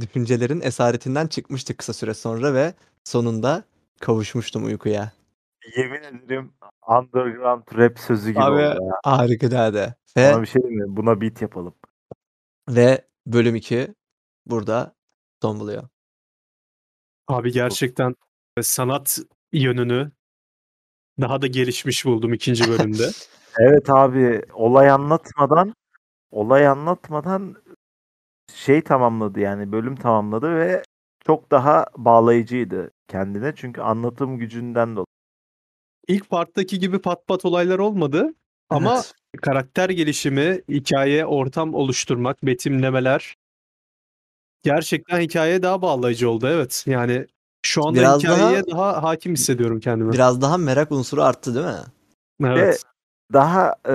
düşüncelerin 0.00 0.60
esaretinden 0.60 1.26
çıkmıştı 1.26 1.76
kısa 1.76 1.92
süre 1.92 2.14
sonra 2.14 2.54
ve 2.54 2.74
sonunda 3.04 3.64
kavuşmuştum 4.00 4.64
uykuya. 4.64 5.12
Yemin 5.76 6.02
ederim 6.02 6.52
underground 6.88 7.62
rap 7.78 7.98
sözü 7.98 8.30
gibi 8.30 8.40
Abi, 8.40 8.52
oldu 8.52 8.60
ya. 8.60 8.78
Harikulade. 9.04 9.94
Ve, 10.16 10.30
Sana 10.32 10.42
bir 10.42 10.46
şey 10.46 10.62
mi? 10.62 10.84
Buna 10.96 11.20
beat 11.20 11.42
yapalım. 11.42 11.74
ve 12.68 13.04
bölüm 13.26 13.54
2 13.54 13.94
burada 14.46 14.94
son 15.42 15.60
buluyor. 15.60 15.88
Abi 17.28 17.52
gerçekten 17.52 18.14
sanat 18.62 19.18
yönünü 19.52 20.12
daha 21.20 21.42
da 21.42 21.46
gelişmiş 21.46 22.04
buldum 22.04 22.34
ikinci 22.34 22.68
bölümde. 22.68 23.10
Evet 23.60 23.90
abi 23.90 24.42
olay 24.54 24.90
anlatmadan 24.90 25.74
olay 26.30 26.66
anlatmadan 26.66 27.56
şey 28.54 28.82
tamamladı 28.82 29.40
yani 29.40 29.72
bölüm 29.72 29.96
tamamladı 29.96 30.54
ve 30.56 30.82
çok 31.26 31.50
daha 31.50 31.86
bağlayıcıydı 31.96 32.90
kendine 33.08 33.52
çünkü 33.56 33.80
anlatım 33.80 34.38
gücünden 34.38 34.92
dolayı. 34.92 35.06
İlk 36.08 36.30
parttaki 36.30 36.78
gibi 36.78 36.98
pat 36.98 37.26
pat 37.26 37.44
olaylar 37.44 37.78
olmadı. 37.78 38.34
Ama 38.70 38.94
Evet. 38.94 39.12
karakter 39.42 39.90
gelişimi, 39.90 40.60
hikaye, 40.68 41.26
ortam 41.26 41.74
oluşturmak, 41.74 42.42
betimlemeler 42.42 43.34
gerçekten 44.62 45.20
hikayeye 45.20 45.62
daha 45.62 45.82
bağlayıcı 45.82 46.30
oldu. 46.30 46.46
Evet. 46.48 46.84
Yani 46.86 47.26
şu 47.62 47.86
anda 47.86 47.98
Biraz 47.98 48.22
hikayeye 48.22 48.66
daha... 48.66 49.02
hakim 49.02 49.32
hissediyorum 49.32 49.80
kendimi. 49.80 50.12
biraz 50.12 50.42
daha 50.42 50.58
merak 50.58 50.92
unsuru 50.92 51.22
arttı 51.22 51.54
değil 51.54 51.66
mi? 51.66 51.82
Evet. 52.50 52.82
Daha 53.32 53.74
e, 53.88 53.94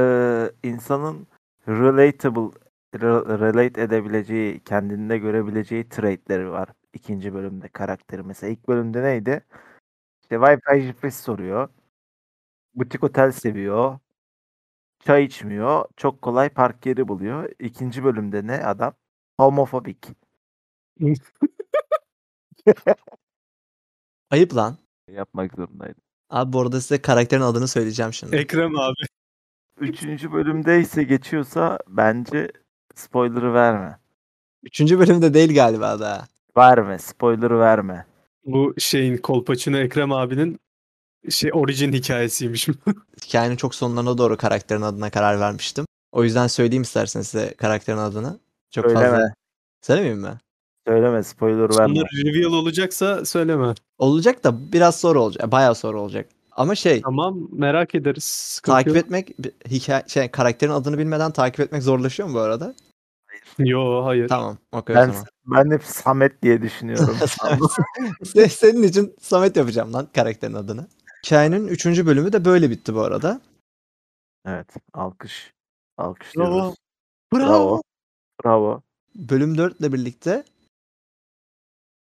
insanın 0.64 1.28
relatable 1.68 2.58
re- 2.94 3.40
relate 3.40 3.82
edebileceği, 3.82 4.60
kendinde 4.64 5.18
görebileceği 5.18 5.90
traitleri 5.90 6.52
var 6.52 6.70
ikinci 6.94 7.34
bölümde 7.34 7.68
karakteri. 7.68 8.24
Mesela 8.24 8.52
ilk 8.52 8.68
bölümde 8.68 9.04
neydi? 9.04 9.46
İşte 10.22 10.36
Wi-Fi 10.36 10.88
şifresi 10.88 11.22
soruyor. 11.22 11.70
Butik 12.76 13.04
otel 13.04 13.32
seviyor. 13.32 14.00
Çay 15.00 15.24
içmiyor. 15.26 15.86
Çok 15.98 16.22
kolay 16.22 16.50
park 16.50 16.86
yeri 16.86 17.08
buluyor. 17.08 17.50
İkinci 17.60 18.04
bölümde 18.04 18.48
ne 18.48 18.66
adam? 18.66 18.94
Homofobik. 19.38 20.08
Ayıp 24.30 24.56
lan. 24.56 24.78
Yapmak 25.08 25.54
zorundaydı. 25.54 26.00
Abi 26.30 26.54
bu 26.54 26.62
arada 26.62 26.82
size 26.82 27.02
karakterin 27.02 27.42
adını 27.42 27.68
söyleyeceğim 27.68 28.14
şimdi. 28.14 28.36
Ekrem 28.36 28.76
abi. 28.80 29.02
Üçüncü 29.82 30.32
bölümde 30.32 30.80
ise 30.80 31.04
geçiyorsa 31.04 31.80
bence 31.88 32.52
spoiler'ı 32.96 33.54
verme. 33.54 34.00
Üçüncü 34.64 35.00
bölümde 35.00 35.34
değil 35.34 35.56
galiba 35.56 36.00
daha. 36.00 36.28
Verme. 36.58 37.00
Spoiler'ı 37.00 37.60
verme. 37.60 38.06
Bu 38.46 38.74
şeyin 38.78 39.18
Kolpaçino 39.18 39.78
Ekrem 39.78 40.12
abinin 40.12 40.60
şey 41.30 41.52
orijin 41.54 41.94
hikayesiymiş. 41.94 42.68
Hikayenin 43.26 43.56
çok 43.56 43.76
sonlarına 43.76 44.18
doğru 44.18 44.38
karakterin 44.38 44.82
adına 44.82 45.10
karar 45.10 45.40
vermiştim. 45.40 45.86
O 46.12 46.24
yüzden 46.24 46.48
söyleyeyim 46.48 46.84
isterseniz 46.84 47.28
size 47.28 47.54
karakterin 47.54 47.98
adını. 47.98 48.40
Çok 48.72 48.86
Söyleme. 48.86 49.10
fazla. 49.10 49.34
Söylemeyeyim 49.82 50.22
mi? 50.22 50.38
Söyleme. 50.88 51.24
Spoiler 51.24 51.60
verme. 51.60 51.74
Sonları 51.74 52.08
reveal 52.26 52.54
olacaksa 52.54 53.26
söyleme. 53.26 53.74
Olacak 53.98 54.44
da 54.44 54.72
biraz 54.74 55.00
sonra 55.00 55.20
olacak. 55.20 55.52
Bayağı 55.52 55.76
sonra 55.76 56.00
olacak. 56.00 56.30
Ama 56.52 56.76
şey 56.76 57.02
Tamam 57.02 57.48
merak 57.52 57.96
ederiz. 57.96 58.24
Sıkıntı 58.24 58.76
takip 58.76 58.88
yok. 58.96 58.98
etmek 58.98 59.36
hikaye 59.70 60.04
şey 60.08 60.32
karakterin 60.32 60.72
adını 60.72 60.98
bilmeden 60.98 61.32
takip 61.32 61.60
etmek 61.60 61.84
zorlaşıyor 61.84 62.30
mu 62.30 62.36
bu 62.36 62.40
arada? 62.40 62.76
Yo 63.60 64.06
hayır. 64.06 64.28
Tamam. 64.28 64.58
Okey 64.72 64.96
Ben, 64.96 65.10
o 65.10 65.12
zaman. 65.12 65.28
ben 65.46 65.72
hep 65.72 65.84
Samet 65.84 66.42
diye 66.42 66.62
düşünüyorum. 66.62 67.16
Se- 68.24 68.50
Senin 68.50 68.84
için 68.84 69.16
Samet 69.22 69.56
yapacağım 69.56 69.94
lan 69.94 70.08
karakterin 70.16 70.54
adını. 70.54 70.88
Hikayenin 71.26 71.68
üçüncü 71.68 72.06
bölümü 72.06 72.34
de 72.34 72.46
böyle 72.46 72.70
bitti 72.70 72.96
bu 72.96 73.02
arada. 73.02 73.42
evet. 74.46 74.68
Alkış. 74.94 75.54
Alkışlıyoruz. 75.98 76.54
Bravo. 76.54 76.76
Bravo. 77.34 77.82
Bravo. 78.46 78.82
Bölüm 79.16 79.58
4 79.58 79.80
ile 79.80 79.94
birlikte 79.94 80.44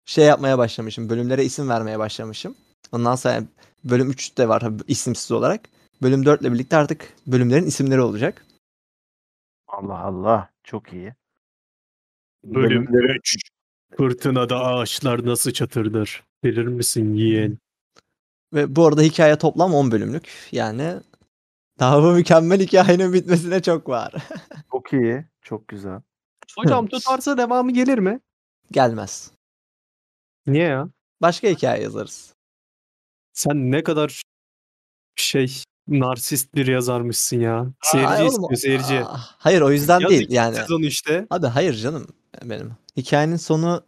şey 0.05 0.25
yapmaya 0.25 0.57
başlamışım. 0.57 1.09
Bölümlere 1.09 1.43
isim 1.43 1.69
vermeye 1.69 1.99
başlamışım. 1.99 2.55
Ondan 2.91 3.15
sonra 3.15 3.43
bölüm 3.83 4.09
3 4.09 4.37
de 4.37 4.49
var 4.49 4.59
tabii 4.59 4.83
isimsiz 4.87 5.31
olarak. 5.31 5.61
Bölüm 6.01 6.25
4 6.25 6.41
ile 6.41 6.53
birlikte 6.53 6.77
artık 6.77 7.13
bölümlerin 7.27 7.65
isimleri 7.65 8.01
olacak. 8.01 8.45
Allah 9.67 9.99
Allah. 9.99 10.49
Çok 10.63 10.93
iyi. 10.93 11.15
Bölüm 12.43 12.85
Bölümleri- 12.85 13.17
3. 13.17 13.35
Fırtınada 13.97 14.59
ağaçlar 14.59 15.25
nasıl 15.25 15.51
çatırdır? 15.51 16.23
Bilir 16.43 16.67
misin 16.67 17.13
yeğen? 17.13 17.57
Ve 18.53 18.75
bu 18.75 18.85
arada 18.87 19.01
hikaye 19.01 19.37
toplam 19.37 19.73
10 19.73 19.91
bölümlük. 19.91 20.29
Yani 20.51 20.93
daha 21.79 22.03
bu 22.03 22.11
mükemmel 22.11 22.59
hikayenin 22.59 23.13
bitmesine 23.13 23.61
çok 23.61 23.89
var. 23.89 24.13
Çok 24.71 24.93
iyi. 24.93 25.25
Çok 25.41 25.67
güzel. 25.67 26.01
Hocam 26.57 26.87
tutarsa 26.87 27.37
devamı 27.37 27.71
gelir 27.71 27.97
mi? 27.97 28.19
Gelmez. 28.71 29.31
Niye 30.47 30.63
ya? 30.67 30.89
Başka 31.21 31.47
hikaye 31.47 31.83
yazarız. 31.83 32.34
Sen 33.35 33.71
ne 33.71 33.83
kadar 33.83 34.21
şey 35.15 35.63
narsist 35.87 36.55
bir 36.55 36.67
yazarmışsın 36.67 37.39
ya. 37.39 37.67
Seyirci 37.81 38.23
oğlum, 38.23 38.53
istiyor 38.53 38.57
seyirci. 38.57 39.05
aa, 39.05 39.17
hayır 39.19 39.61
o 39.61 39.71
yüzden 39.71 39.99
Yaz 39.99 40.09
değil 40.11 40.31
yani. 40.31 40.55
Sezon 40.55 40.81
işte. 40.81 41.27
Abi 41.29 41.47
hayır 41.47 41.73
canım 41.73 42.07
benim. 42.43 42.71
Hikayenin 42.97 43.35
sonu 43.35 43.83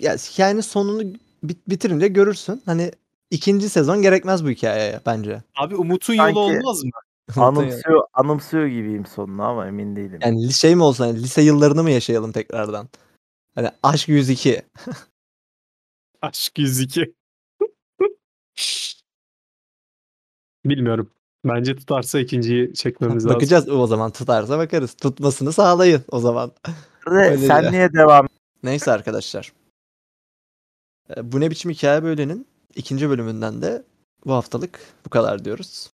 ya 0.00 0.16
hikayenin 0.16 0.60
sonunu 0.60 1.12
bit- 1.42 1.68
bitirince 1.68 2.08
görürsün. 2.08 2.62
Hani 2.66 2.92
ikinci 3.30 3.68
sezon 3.68 4.02
gerekmez 4.02 4.44
bu 4.44 4.50
hikayeye 4.50 5.00
bence. 5.06 5.42
Abi 5.56 5.76
Umut'un 5.76 6.16
Sanki- 6.16 6.38
yolu 6.38 6.40
olmaz 6.40 6.84
mı? 6.84 6.90
Anımsıyor, 7.36 8.04
anımsıyor 8.14 8.66
gibiyim 8.66 9.06
sonunu 9.06 9.42
ama 9.42 9.66
emin 9.66 9.96
değilim. 9.96 10.18
Yani 10.22 10.52
şey 10.52 10.76
mi 10.76 10.82
olsun 10.82 11.04
hani 11.04 11.22
lise 11.22 11.42
yıllarını 11.42 11.82
mı 11.82 11.90
yaşayalım 11.90 12.32
tekrardan? 12.32 12.88
Hani 13.54 13.70
aşk 13.82 14.08
102. 14.08 14.62
Aşk 16.22 16.58
102. 16.58 17.14
Bilmiyorum. 20.68 21.10
Bence 21.44 21.76
tutarsa 21.76 22.20
ikinciyi 22.20 22.74
çekmemiz 22.74 23.24
lazım. 23.24 23.36
Bakacağız 23.36 23.68
o 23.68 23.86
zaman 23.86 24.10
tutarsa 24.10 24.58
bakarız. 24.58 24.94
Tutmasını 24.94 25.52
sağlayın 25.52 26.04
o 26.10 26.18
zaman. 26.18 26.52
Öyle 27.06 27.38
sen 27.38 27.72
niye 27.72 27.92
devam 27.92 28.28
Neyse 28.62 28.92
arkadaşlar. 28.92 29.52
Ee, 31.16 31.32
Bu 31.32 31.40
ne 31.40 31.50
biçim 31.50 31.70
hikaye 31.70 32.02
böylenin 32.02 32.46
ikinci 32.74 33.10
bölümünden 33.10 33.62
de 33.62 33.82
bu 34.26 34.32
haftalık 34.32 34.80
bu 35.06 35.10
kadar 35.10 35.44
diyoruz. 35.44 35.90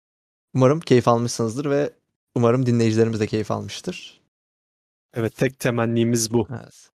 Umarım 0.55 0.81
keyif 0.81 1.09
almışsınızdır 1.09 1.71
ve 1.71 1.93
umarım 2.35 2.67
dinleyicilerimiz 2.67 3.21
de 3.21 3.27
keyif 3.27 3.51
almıştır. 3.51 4.21
Evet 5.15 5.37
tek 5.37 5.59
temennimiz 5.59 6.33
bu. 6.33 6.49
Evet. 6.51 6.91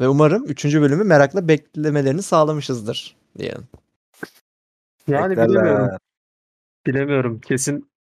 Ve 0.00 0.08
umarım 0.08 0.44
üçüncü 0.44 0.82
bölümü 0.82 1.04
merakla 1.04 1.48
beklemelerini 1.48 2.22
sağlamışızdır 2.22 3.16
diyelim. 3.38 3.68
Yani 5.08 5.30
Beklerler. 5.30 5.48
bilemiyorum. 5.48 5.98
Bilemiyorum. 6.86 7.40
Kesin 7.40 7.92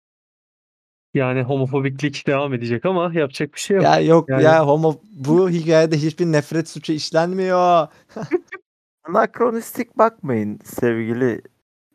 yani 1.14 1.42
homofobiklik 1.42 2.26
devam 2.26 2.54
edecek 2.54 2.84
ama 2.84 3.12
yapacak 3.14 3.54
bir 3.54 3.60
şey 3.60 3.76
yok. 3.76 3.84
Ya 3.84 4.00
yok 4.00 4.28
Yani- 4.28 4.42
ya 4.42 4.66
homo 4.66 5.00
bu 5.12 5.50
hikayede 5.50 5.96
hiçbir 5.96 6.26
nefret 6.26 6.68
suçu 6.68 6.92
işlenmiyor. 6.92 7.88
Anakronistik 9.04 9.98
bakmayın 9.98 10.58
sevgili 10.64 11.42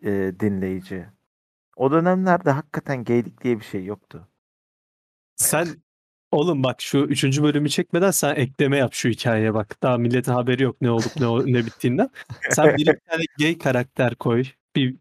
e, 0.04 0.10
dinleyici. 0.40 1.06
O 1.76 1.92
dönemlerde 1.92 2.52
hakikaten 2.52 3.04
geylik 3.04 3.44
diye 3.44 3.60
bir 3.60 3.66
şey 3.66 3.86
yoktu. 3.86 4.28
Sen 5.36 5.68
oğlum 6.32 6.64
bak 6.64 6.82
şu 6.82 6.98
üçüncü 6.98 7.44
bölümü 7.44 7.70
çekmeden 7.70 8.12
sen 8.12 8.36
ekleme 8.36 8.78
yap 8.78 8.94
şu 8.94 9.10
hikayeye 9.10 9.54
bak. 9.54 9.84
Daha 9.84 9.98
milletin 9.98 10.32
haberi 10.32 10.64
yok 10.64 10.82
ne 10.82 10.92
olup 10.92 11.16
ne 11.20 11.54
ne 11.54 11.66
bittiğinden. 11.66 12.10
Sen 12.50 12.78
bir 12.78 12.86
tane 12.86 13.24
gay 13.40 13.58
karakter 13.58 14.16
koy. 14.16 14.44
Bir 14.76 14.96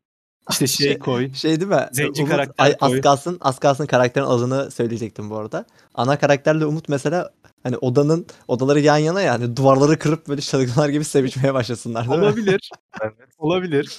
işte 0.51 0.67
şey 0.67 0.87
Şey- 0.87 0.99
koy. 0.99 1.33
Şey 1.35 1.61
değil 1.61 1.71
mi? 1.71 1.89
Zenci 1.93 2.23
Umut, 2.23 2.33
karakter 2.33 2.65
ay, 2.65 2.77
az 2.81 2.91
koy. 2.91 3.01
kalsın, 3.01 3.39
az 3.41 3.59
kalsın 3.59 3.87
karakterin 3.87 4.25
adını 4.27 4.71
söyleyecektim 4.71 5.31
bu 5.31 5.37
arada. 5.37 5.65
Ana 5.95 6.19
karakterle 6.19 6.67
Umut 6.67 6.89
mesela 6.89 7.31
hani 7.63 7.77
odanın 7.77 8.27
odaları 8.49 8.81
yan 8.81 8.97
yana 8.99 9.23
ya 9.23 9.33
hani 9.33 9.57
duvarları 9.57 9.99
kırıp 9.99 10.29
böyle 10.29 10.41
çılgınlar 10.41 10.89
gibi 10.89 11.05
sevişmeye 11.05 11.55
başlasınlar 11.55 12.09
değil 12.09 12.19
mi? 12.19 12.25
Olabilir. 12.27 12.71
Evet. 13.03 13.15
Olabilir. 13.39 13.99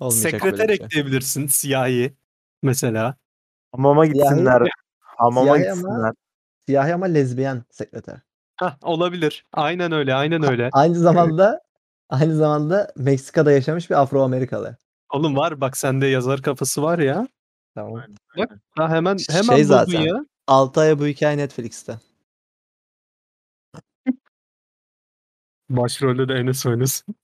Olmayacak 0.00 0.30
Sekreter 0.30 0.66
şey. 0.66 0.74
ekleyebilirsin. 0.84 1.46
Siyahi 1.46 2.14
mesela. 2.62 3.16
Hamama 3.72 4.06
Siyahi- 4.06 4.12
gitsinler. 4.12 4.62
Hamama 5.00 5.40
Siyahi 5.42 5.70
ama- 5.70 5.74
gitsinler. 5.80 6.12
Siyahi 6.66 6.94
ama 6.94 7.06
lezbiyen 7.06 7.64
sekreter. 7.70 8.16
Hah, 8.56 8.76
olabilir. 8.82 9.44
Aynen 9.52 9.92
öyle. 9.92 10.14
Aynen 10.14 10.50
öyle. 10.50 10.68
Aynı 10.72 10.94
zamanda 10.98 11.60
aynı 12.10 12.36
zamanda 12.36 12.92
Meksika'da 12.96 13.52
yaşamış 13.52 13.90
bir 13.90 13.94
Afro-Amerikalı. 14.02 14.76
Oğlum 15.14 15.36
var 15.36 15.60
bak 15.60 15.76
sende 15.76 16.06
yazar 16.06 16.42
kafası 16.42 16.82
var 16.82 16.98
ya. 16.98 17.28
Tamam. 17.74 18.02
Ha 18.70 18.88
hemen 18.88 19.16
Şey 19.16 19.34
hemen 19.36 19.56
buldun 19.56 19.62
zaten. 19.62 20.00
ya. 20.00 20.26
6 20.46 20.80
ay 20.80 20.98
bu 20.98 21.06
hikaye 21.06 21.36
Netflix'te. 21.38 21.98
Başrolde 25.70 26.28
de 26.28 26.34
Enes 26.34 26.66
oynasın. 26.66 27.14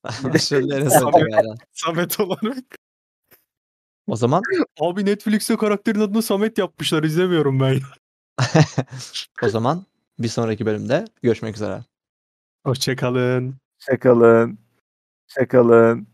Şöyle 0.40 0.76
en 0.76 0.86
azından 0.86 1.28
yani. 1.28 1.54
Samet 1.72 2.20
olarak. 2.20 2.64
O 4.06 4.16
zaman 4.16 4.42
Abi 4.80 5.06
Netflix'te 5.06 5.56
karakterin 5.56 6.00
adını 6.00 6.22
Samet 6.22 6.58
yapmışlar. 6.58 7.02
izlemiyorum 7.04 7.60
ben. 7.60 7.80
o 9.42 9.48
zaman 9.48 9.84
bir 10.18 10.28
sonraki 10.28 10.66
bölümde 10.66 11.04
görüşmek 11.22 11.56
üzere. 11.56 11.84
Hoşçakalın. 12.66 13.54
Şakalın. 13.78 14.58
Şakalın. 15.28 16.06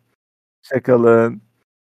Şakalın. 0.63 1.46